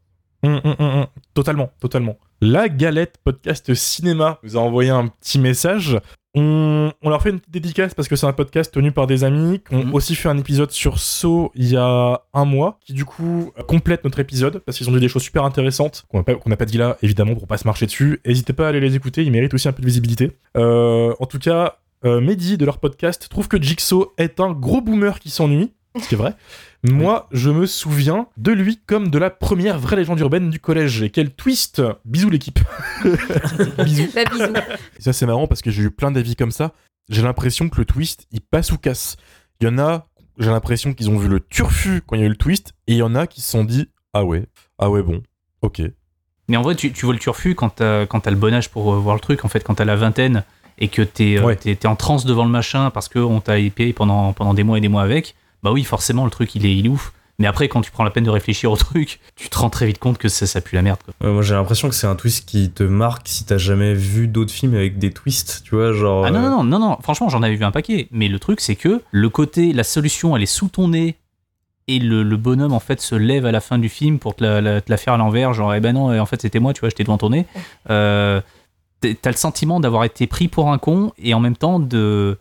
[0.43, 1.05] Hum, hum, hum.
[1.33, 2.17] Totalement, totalement.
[2.41, 5.99] La Galette Podcast Cinéma nous a envoyé un petit message.
[6.35, 9.23] On, on leur fait une petite dédicace parce que c'est un podcast tenu par des
[9.23, 9.93] amis qui ont Mhm.
[9.95, 13.63] aussi fait un épisode sur So il y a un mois, qui du coup euh,
[13.63, 16.49] complète notre épisode parce qu'ils ont dit des choses super intéressantes qu'on n'a pas, qu'on
[16.49, 18.19] n'a pas dit là, évidemment, pour pas se marcher dessus.
[18.25, 20.31] N'hésitez pas à aller les écouter, ils méritent aussi un peu de visibilité.
[20.55, 24.81] Euh, en tout cas, euh, Mehdi de leur podcast trouve que Jigsaw est un gros
[24.81, 26.33] boomer qui s'ennuie, ce qui est vrai.
[26.83, 31.01] Moi, je me souviens de lui comme de la première vraie légende urbaine du collège.
[31.01, 32.59] Et quel twist Bisous l'équipe
[33.83, 34.07] Bisous.
[34.13, 34.53] Bah, bisous.
[34.97, 36.73] Et ça, c'est marrant parce que j'ai eu plein d'avis comme ça.
[37.09, 39.17] J'ai l'impression que le twist, il passe ou casse.
[39.61, 42.27] Il y en a, j'ai l'impression qu'ils ont vu le turfu quand il y a
[42.27, 42.73] eu le twist.
[42.87, 44.45] Et il y en a qui se sont dit Ah ouais,
[44.77, 45.21] ah ouais, bon,
[45.61, 45.81] ok.
[46.47, 48.69] Mais en vrai, tu, tu vois le turfu quand t'as quand t'as le bon âge
[48.69, 49.43] pour euh, voir le truc.
[49.43, 50.43] En fait, quand t'as la vingtaine
[50.77, 51.55] et que t'es euh, Ouais.
[51.55, 54.77] t'es- t'es en transe devant le machin parce qu'on t'a épé pendant, pendant des mois
[54.77, 57.13] et des mois avec, bah oui, forcément, le truc, il est, il est ouf.
[57.41, 59.85] Mais après, quand tu prends la peine de réfléchir au truc, tu te rends très
[59.85, 60.99] vite compte que ça, ça pue la merde.
[61.05, 61.13] Quoi.
[61.25, 64.27] Ouais, moi, j'ai l'impression que c'est un twist qui te marque si t'as jamais vu
[64.27, 66.25] d'autres films avec des twists, tu vois, genre.
[66.25, 68.09] Ah non, euh, non, non, non, non, franchement, j'en avais vu un paquet.
[68.11, 71.15] Mais le truc, c'est que le côté, la solution, elle est sous ton nez.
[71.87, 74.43] Et le, le bonhomme, en fait, se lève à la fin du film pour te
[74.43, 75.53] la, la- te la faire à l'envers.
[75.53, 77.45] Genre, eh ben non, en fait, c'était moi, tu vois, j'étais devant ton nez.
[77.89, 78.41] Euh,
[79.01, 81.13] T'as le sentiment d'avoir été pris pour un con.
[81.17, 82.37] Et en même temps, de...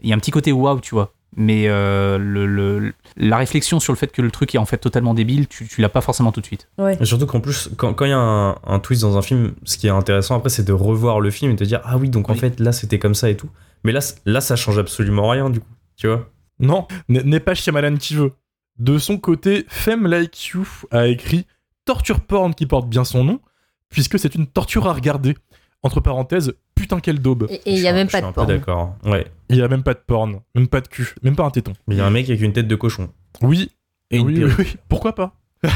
[0.00, 1.12] il y a un petit côté waouh, tu vois.
[1.42, 4.76] Mais euh, le, le- la réflexion sur le fait que le truc est en fait
[4.76, 6.68] totalement débile, tu, tu l'as pas forcément tout de suite.
[7.00, 9.54] Et surtout qu'en plus, quand quand il y a un, un twist dans un film,
[9.64, 12.10] ce qui est intéressant après, c'est de revoir le film et de dire Ah oui,
[12.10, 12.38] donc en Oui.
[12.38, 13.48] fait, là, c'était comme ça et tout.
[13.84, 16.28] Mais là, là, ça change absolument rien, du coup, tu vois.
[16.58, 18.32] Non, n'est pas Shyamalan qui veut.
[18.78, 21.46] De son côté, Femme Like You a écrit
[21.86, 23.40] Torture porn qui porte bien son nom,
[23.88, 25.36] puisque c'est une torture à regarder.
[25.82, 27.46] Entre parenthèses, putain quelle daube.
[27.50, 28.46] Et il y a même pas je suis de porn.
[28.46, 28.94] d'accord.
[29.04, 29.26] Ouais.
[29.48, 31.72] Il y a même pas de porn, même pas de cul, même pas un téton.
[31.86, 33.08] Mais il y a un mec avec une tête de cochon.
[33.40, 33.70] Oui,
[34.10, 34.58] Et une oui, oui, perruque.
[34.58, 35.32] oui, pourquoi pas?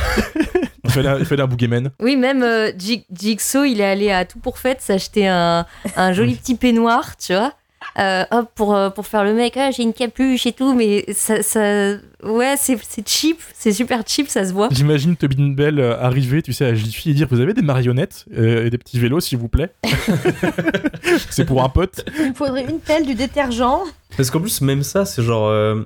[0.88, 1.90] Fallait, un- il fallait un boogeyman.
[2.00, 5.64] Oui, même euh, Jig- Jigsaw, il est allé à tout pour fête s'acheter un,
[5.96, 7.54] un joli petit peignoir, tu vois.
[7.98, 11.04] Euh, hop, pour, euh, pour faire le mec, ah, j'ai une capuche et tout, mais
[11.12, 11.42] ça.
[11.42, 14.68] ça ouais, c'est c'est cheap, c'est super cheap, ça se voit.
[14.72, 18.24] J'imagine Tobin Bell euh, arriver, tu sais, à Jiffy et dire Vous avez des marionnettes
[18.36, 19.72] euh, et des petits vélos, s'il vous plaît
[21.30, 22.04] C'est pour un pote.
[22.18, 23.82] Il me faudrait une pelle, du détergent.
[24.16, 25.48] Parce qu'en plus, même ça, c'est genre.
[25.48, 25.82] euh,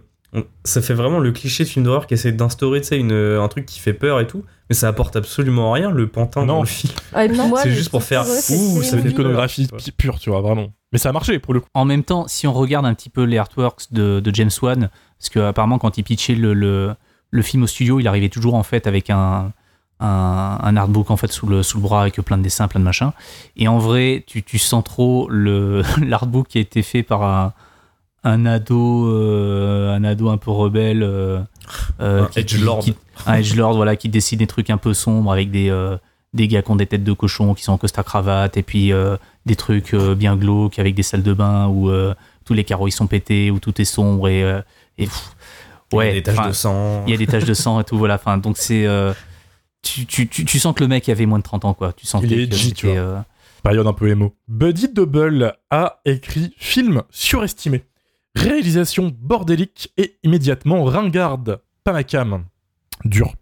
[0.64, 3.48] ça fait vraiment le cliché de film d'horreur qui essaie d'instaurer, tu sais, une- un
[3.48, 4.44] truc qui fait peur et tout.
[4.68, 6.46] Mais ça apporte absolument rien, le pantin Non.
[6.56, 6.92] dans le film.
[7.14, 9.66] Ah, et puis moi, c'est juste pour faire, ouh, C'est une iconographie
[9.96, 10.66] pure, tu vois, vraiment.
[10.92, 11.68] Mais ça a marché pour le coup.
[11.74, 14.90] En même temps, si on regarde un petit peu les artworks de, de James Wan,
[15.18, 16.94] parce que apparemment quand il pitchait le, le,
[17.30, 19.52] le film au studio, il arrivait toujours en fait avec un,
[20.00, 22.80] un, un artbook en fait sous le, sous le bras avec plein de dessins, plein
[22.80, 23.12] de machins.
[23.56, 27.52] Et en vrai, tu, tu sens trop le l'artbook qui a été fait par un,
[28.24, 31.40] un ado, euh, un ado un peu rebelle, euh,
[32.00, 32.80] euh, Un edgelord.
[32.80, 32.94] qui-
[33.26, 35.96] un edgelord, voilà, qui dessine des trucs un peu sombres avec des euh,
[36.34, 38.92] des gars qui ont des têtes de cochon, qui sont en costard cravate, et puis
[38.92, 39.16] euh,
[39.46, 42.14] des trucs euh, bien glauques avec des salles de bain où euh,
[42.44, 44.60] tous les carreaux ils sont pétés, où tout est sombre et, euh,
[44.98, 45.30] et pff,
[45.92, 47.04] Il y a ouais, des taches de sang.
[47.06, 48.16] il y a des taches de sang et tout, voilà.
[48.16, 48.86] Enfin, donc c'est.
[48.86, 49.12] euh,
[49.80, 51.92] tu, tu, tu, tu sens que le mec avait moins de 30 ans, quoi.
[51.94, 52.96] Tu sens Il est que edgy, tu vois.
[52.96, 53.18] euh,
[53.62, 54.34] Période un peu émo.
[54.48, 57.84] Buddy Double a écrit film surestimé.
[58.36, 61.60] Réalisation bordélique et immédiatement ringarde.
[61.84, 62.44] Pas ma cam.
[63.04, 63.32] Dur.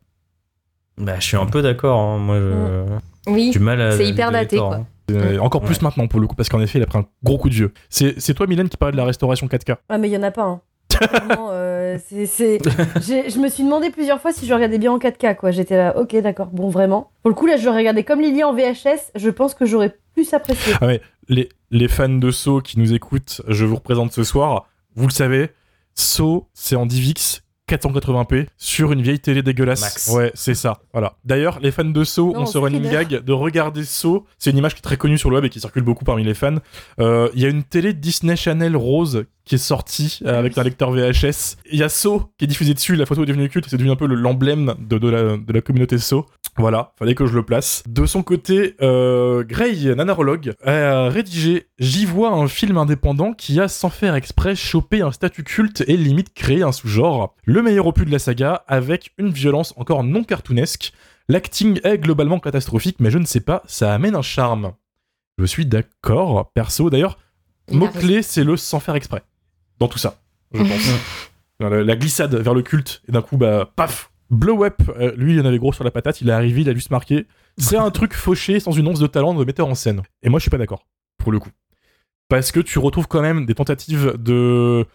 [0.99, 1.99] Bah, je suis un peu d'accord.
[2.01, 2.19] hein.
[2.19, 3.31] Moi, je.
[3.31, 3.93] Oui, mal à.
[3.97, 4.77] c'est hyper daté, quoi.
[4.77, 4.87] hein.
[5.11, 7.39] Euh, encore plus maintenant pour le coup, parce qu'en effet, il a pris un gros
[7.39, 7.73] coup de vieux.
[7.91, 9.77] C'est c'est toi, Mylène, qui parlait de la restauration 4K.
[9.89, 10.61] Ah, mais il y en a pas un.
[11.01, 12.27] Vraiment, euh, c'est-
[12.67, 15.51] Je me suis demandé plusieurs fois si je regardais bien en 4K, quoi.
[15.53, 17.11] J'étais là, ok, d'accord, bon, vraiment.
[17.23, 20.33] Pour le coup, là, je regardais comme Lily en VHS, je pense que j'aurais plus
[20.35, 20.73] apprécié.
[20.81, 24.67] Ah ouais, les, les fans de Saw qui nous écoutent, je vous représente ce soir.
[24.97, 25.51] Vous le savez,
[25.95, 29.81] Saw, c'est en DivX 480p sur une vieille télé dégueulasse.
[29.81, 30.09] Max.
[30.09, 30.79] Ouais, c'est ça.
[30.93, 31.17] Voilà.
[31.25, 34.25] D'ailleurs, les fans de Saw Non, ont ce running gag de regarder Saw.
[34.39, 36.23] C'est une image qui est très connue sur le web et qui circule beaucoup parmi
[36.23, 36.57] les fans.
[37.01, 40.63] Euh, Il y a une télé Disney Channel rose qui est sortie euh, avec un
[40.63, 41.57] lecteur VHS.
[41.73, 42.97] Il y a Saw qui est diffusé dessus.
[42.97, 43.67] La photo est devenue culte.
[43.71, 46.27] C'est devenu un peu le- l'emblème de, de la, de la communauté Saw.
[46.59, 47.83] Voilà, fallait que je le place.
[47.87, 53.69] De son côté, euh, Gray, nanarologue, a rédigé J'y vois un film indépendant qui a,
[53.69, 57.35] sans faire exprès, chopé un statut culte et limite créé un sous-genre.
[57.45, 60.93] Le meilleur opus de la saga, avec une violence encore non cartoonesque.
[61.29, 64.73] L'acting est globalement catastrophique, mais je ne sais pas, ça amène un charme.
[65.39, 66.89] Je suis d'accord, perso.
[66.89, 67.19] D'ailleurs,
[67.71, 69.23] mot-clé, c'est le sans faire exprès.
[69.79, 70.19] Dans tout ça,
[70.53, 70.91] je pense.
[71.61, 75.35] la, la glissade vers le culte, et d'un coup, bah, paf Blow Up, euh, lui,
[75.35, 77.27] il en avait gros sur la patate, il est arrivé, il a juste marqué
[77.59, 80.03] c'est un truc fauché sans une once de talent de metteur en scène.
[80.23, 80.87] Et moi, je suis pas d'accord,
[81.19, 81.51] pour le coup.
[82.29, 84.87] Parce que tu retrouves quand même des tentatives de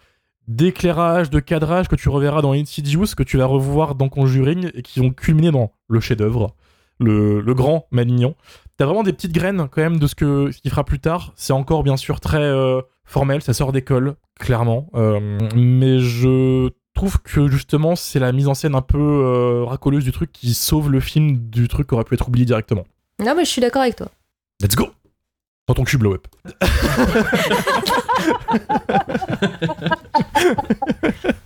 [0.47, 4.81] d'éclairage, de cadrage que tu reverras dans Insidious, que tu vas revoir dans Conjuring, et
[4.81, 6.55] qui vont culminer dans le chef-d'œuvre,
[6.99, 8.35] le, le grand Malignon.
[8.75, 11.31] T'as vraiment des petites graines quand même de ce que ce qu'il fera plus tard.
[11.35, 14.89] C'est encore bien sûr très euh, formel, ça sort d'école, clairement.
[14.95, 20.03] Euh, mais je trouve que justement c'est la mise en scène un peu euh, racoleuse
[20.03, 22.85] du truc qui sauve le film du truc qui aurait pu être oublié directement.
[23.19, 24.07] Non, mais je suis d'accord avec toi.
[24.61, 24.89] Let's go
[25.67, 26.27] Dans ton cul blow up.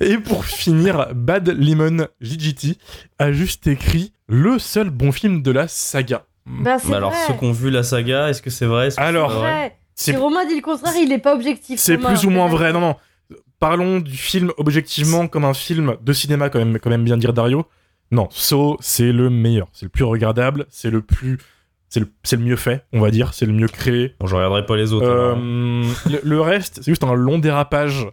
[0.00, 2.78] Et pour finir, Bad Lemon GGT
[3.18, 6.24] a juste écrit le seul bon film de la saga.
[6.46, 7.20] Ben, c'est Mais alors, vrai.
[7.28, 8.88] ceux qui ont vu la saga, est-ce que c'est vrai?
[8.96, 11.78] Alors, vrai Si Romain dit le contraire, il est pas objectif.
[11.80, 12.96] C'est plus ou moins vrai, non, non.
[13.58, 17.32] Parlons du film objectivement comme un film de cinéma, quand même, quand même bien dire
[17.32, 17.64] Dario.
[18.10, 19.68] Non, So, c'est le meilleur.
[19.72, 21.38] C'est le plus regardable, c'est le plus.
[21.88, 24.14] C'est le, c'est le mieux fait, on va dire, c'est le mieux créé.
[24.18, 25.10] Bon, je regarderai pas les autres.
[25.10, 25.36] alors.
[25.38, 28.06] Euh, le, le reste, c'est juste un long dérapage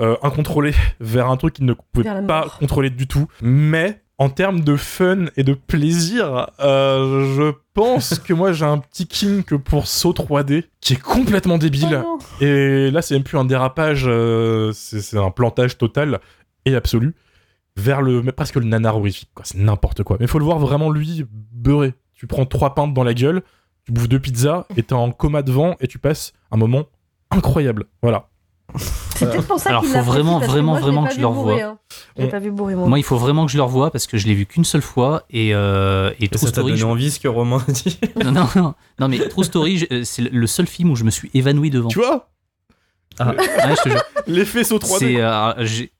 [0.00, 3.26] euh, incontrôlé vers un truc qu'il ne pouvait pas contrôler du tout.
[3.40, 8.78] Mais en termes de fun et de plaisir, euh, je pense que moi j'ai un
[8.78, 12.02] petit kink pour Saut 3D qui est complètement débile.
[12.04, 12.46] Oh non.
[12.46, 16.20] Et là, c'est même plus un dérapage, euh, c'est un plantage total
[16.64, 17.14] et absolu
[17.76, 19.30] vers le mais presque le nanar horrifique.
[19.34, 19.44] quoi.
[19.44, 20.16] C'est n'importe quoi.
[20.20, 21.94] Mais faut le voir vraiment lui beurré.
[22.12, 23.42] Tu prends trois pintes dans la gueule,
[23.84, 26.84] tu bouffes deux pizzas et t'es en coma devant et tu passes un moment
[27.30, 27.86] incroyable.
[28.02, 28.28] Voilà.
[29.16, 31.26] C'est peut-être pour ça Alors, qu'il faut vraiment, que vraiment, moi, vraiment que je le
[31.26, 31.60] revoie.
[31.62, 31.78] hein.
[32.30, 32.88] Pas vu bourré, moi.
[32.88, 34.82] Moi, il faut vraiment que je le revoie parce que je l'ai vu qu'une seule
[34.82, 36.66] fois et, euh, et Et True ça Story.
[36.72, 39.86] donné je- envie ce que Romain a dit Non, non, non, non, mais True Story,
[39.92, 41.88] euh, c'est le seul film où je me suis évanoui devant.
[41.88, 42.28] Tu vois
[43.20, 43.34] Ouais,
[43.76, 44.02] je te jure.
[44.26, 44.98] L'effet saut 3D.
[44.98, 45.92] C'est euh, j'ai-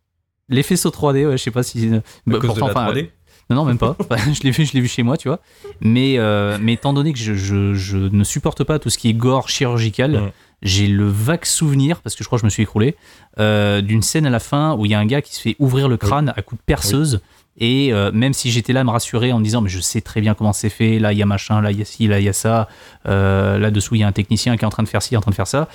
[0.49, 1.87] l'effet saut 3D, ouais, je sais pas si.
[1.95, 3.11] à bah, cause pourtant, de la 3D.
[3.51, 3.95] Non, non, même pas.
[4.01, 5.39] Enfin, je l'ai vu, je l'ai vu chez moi, tu vois.
[5.81, 9.09] Mais, euh, mais étant donné que je, je- je ne supporte pas tout ce qui
[9.11, 10.33] est gore chirurgical.
[10.65, 12.97] J'ai le vague souvenir, parce que je crois que je me suis écroulé,
[13.39, 15.57] euh, d'une scène à la fin où il y a un gars qui se fait
[15.59, 17.21] ouvrir le crâne à coups de perceuse.
[17.59, 20.01] Et euh, même si j'étais là à me rassurer en me disant, mais je sais
[20.01, 22.09] très bien comment c'est fait, là il y a machin, là il y a ci,
[22.09, 22.69] là il y a ça,
[23.07, 25.21] euh, là-dessous il y a un technicien qui est en train de faire ci, en
[25.21, 25.69] train de faire ça,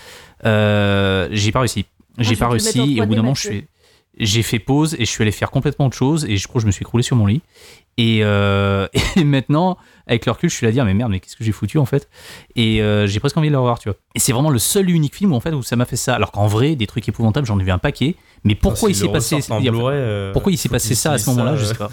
[0.43, 1.85] j'ai pas réussi.
[2.17, 3.65] J'ai pas réussi et au bout 3D, d'un moment, je suis,
[4.17, 6.63] j'ai fait pause et je suis allé faire complètement autre chose et je crois que
[6.63, 7.41] je me suis écroulé sur mon lit.
[7.97, 9.77] Et, euh, et maintenant,
[10.09, 11.77] avec le recul, je suis là à dire, mais merde, mais qu'est-ce que j'ai foutu
[11.77, 12.09] en fait?
[12.55, 13.97] Et euh, j'ai presque envie de le revoir, tu vois.
[14.15, 15.95] Et c'est vraiment le seul et unique film où, en fait, où ça m'a fait
[15.95, 16.15] ça.
[16.15, 18.15] Alors qu'en vrai, des trucs épouvantables, j'en ai vu un paquet.
[18.43, 21.11] Mais pourquoi il s'est passé ressortent en dire- Blu-ray, euh, Pourquoi il s'est passé ça
[21.13, 21.89] à ce moment-là Je euh, sais pas.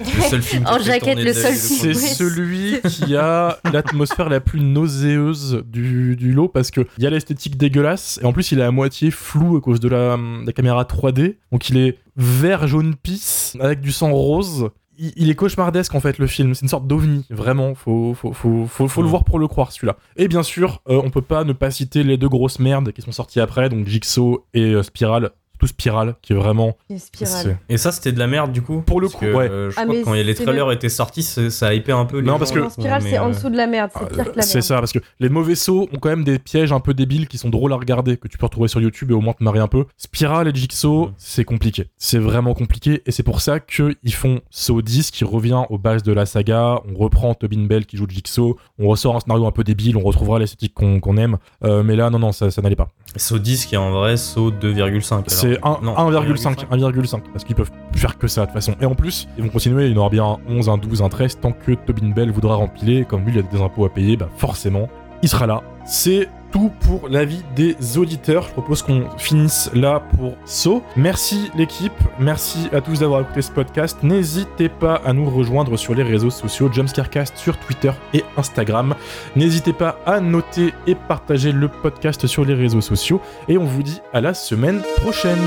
[0.00, 1.94] Le seul film En jaquette, le de seul film.
[1.94, 7.06] C'est celui qui a l'atmosphère la plus nauséeuse du, du lot parce que il y
[7.06, 10.18] a l'esthétique dégueulasse et en plus il est à moitié flou à cause de la,
[10.44, 11.36] la caméra 3D.
[11.52, 14.70] Donc il est vert jaune pisse avec du sang rose.
[15.16, 16.54] Il, est cauchemardesque en fait le film.
[16.54, 17.74] C'est une sorte d'ovni vraiment.
[17.74, 19.96] Faut faut faut faut, le voir pour le croire celui-là.
[20.16, 23.02] Et bien sûr euh, on peut pas ne pas citer les deux grosses merdes qui
[23.02, 25.32] sont sorties après donc Jigsaw et euh, Spiral.
[25.62, 27.56] Tout Spiral qui est vraiment Une c'est- spirale.
[27.68, 29.48] Et ça, c'était de la merde du coup Pour le Parce coup, que, ouais.
[29.48, 32.04] euh, je Ah, crois que quand les c'est trailers étaient sortis, ça a hypé un
[32.04, 33.90] peu les Non, gens, parce que- spirale, mais, c'est en dessous de la merde.
[33.94, 34.66] C'est Ah, pire que la C'est merde.
[34.66, 37.38] ça, parce que les mauvais sauts ont quand même des pièges un peu débiles qui
[37.38, 39.60] sont drôles à regarder, que tu peux retrouver sur YouTube et au moins te marrer
[39.60, 39.84] un peu.
[39.96, 41.86] Spiral et Jigsaw, c'est compliqué.
[41.96, 46.02] C'est vraiment compliqué, et c'est pour ça qu'ils font Saw 10 qui revient aux bases
[46.02, 46.80] de la saga.
[46.92, 50.00] On reprend Tobin Bell qui joue Jigsaw, on ressort un scénario un peu débile, on
[50.02, 51.36] retrouvera l'esthétique qu'on qu'on aime.
[51.62, 52.88] Euh, mais là, non, non, ça, ça n'allait pas.
[53.14, 55.28] Saut 10 qui est en vrai Saut 2,5.
[55.62, 55.80] Alors.
[55.80, 58.74] C'est un- Non, 1,5, 1,5, parce qu'ils peuvent faire que ça de toute façon.
[58.80, 61.02] Et en plus, ils vont continuer, il y en aura bien un 11, un 12,
[61.02, 63.88] un 13, tant que Tobin Bell voudra rempiler, comme lui il a des impôts à
[63.92, 64.88] payer, bah forcément,
[65.22, 65.62] il sera là.
[65.86, 68.44] C'est tout pour l'avis des auditeurs.
[68.44, 70.82] Je propose qu'on finisse là pour So.
[70.96, 73.98] Merci l'équipe, merci à tous d'avoir écouté ce podcast.
[74.02, 78.94] N'hésitez pas à nous rejoindre sur les réseaux sociaux, Jumpscarecast sur Twitter et Instagram.
[79.34, 83.20] N'hésitez pas à noter et partager le podcast sur les réseaux sociaux.
[83.48, 85.40] Et on vous dit à la semaine prochaine.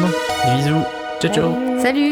[0.58, 0.84] Bisous.
[1.22, 1.54] Ciao, ciao.
[1.80, 2.12] Salut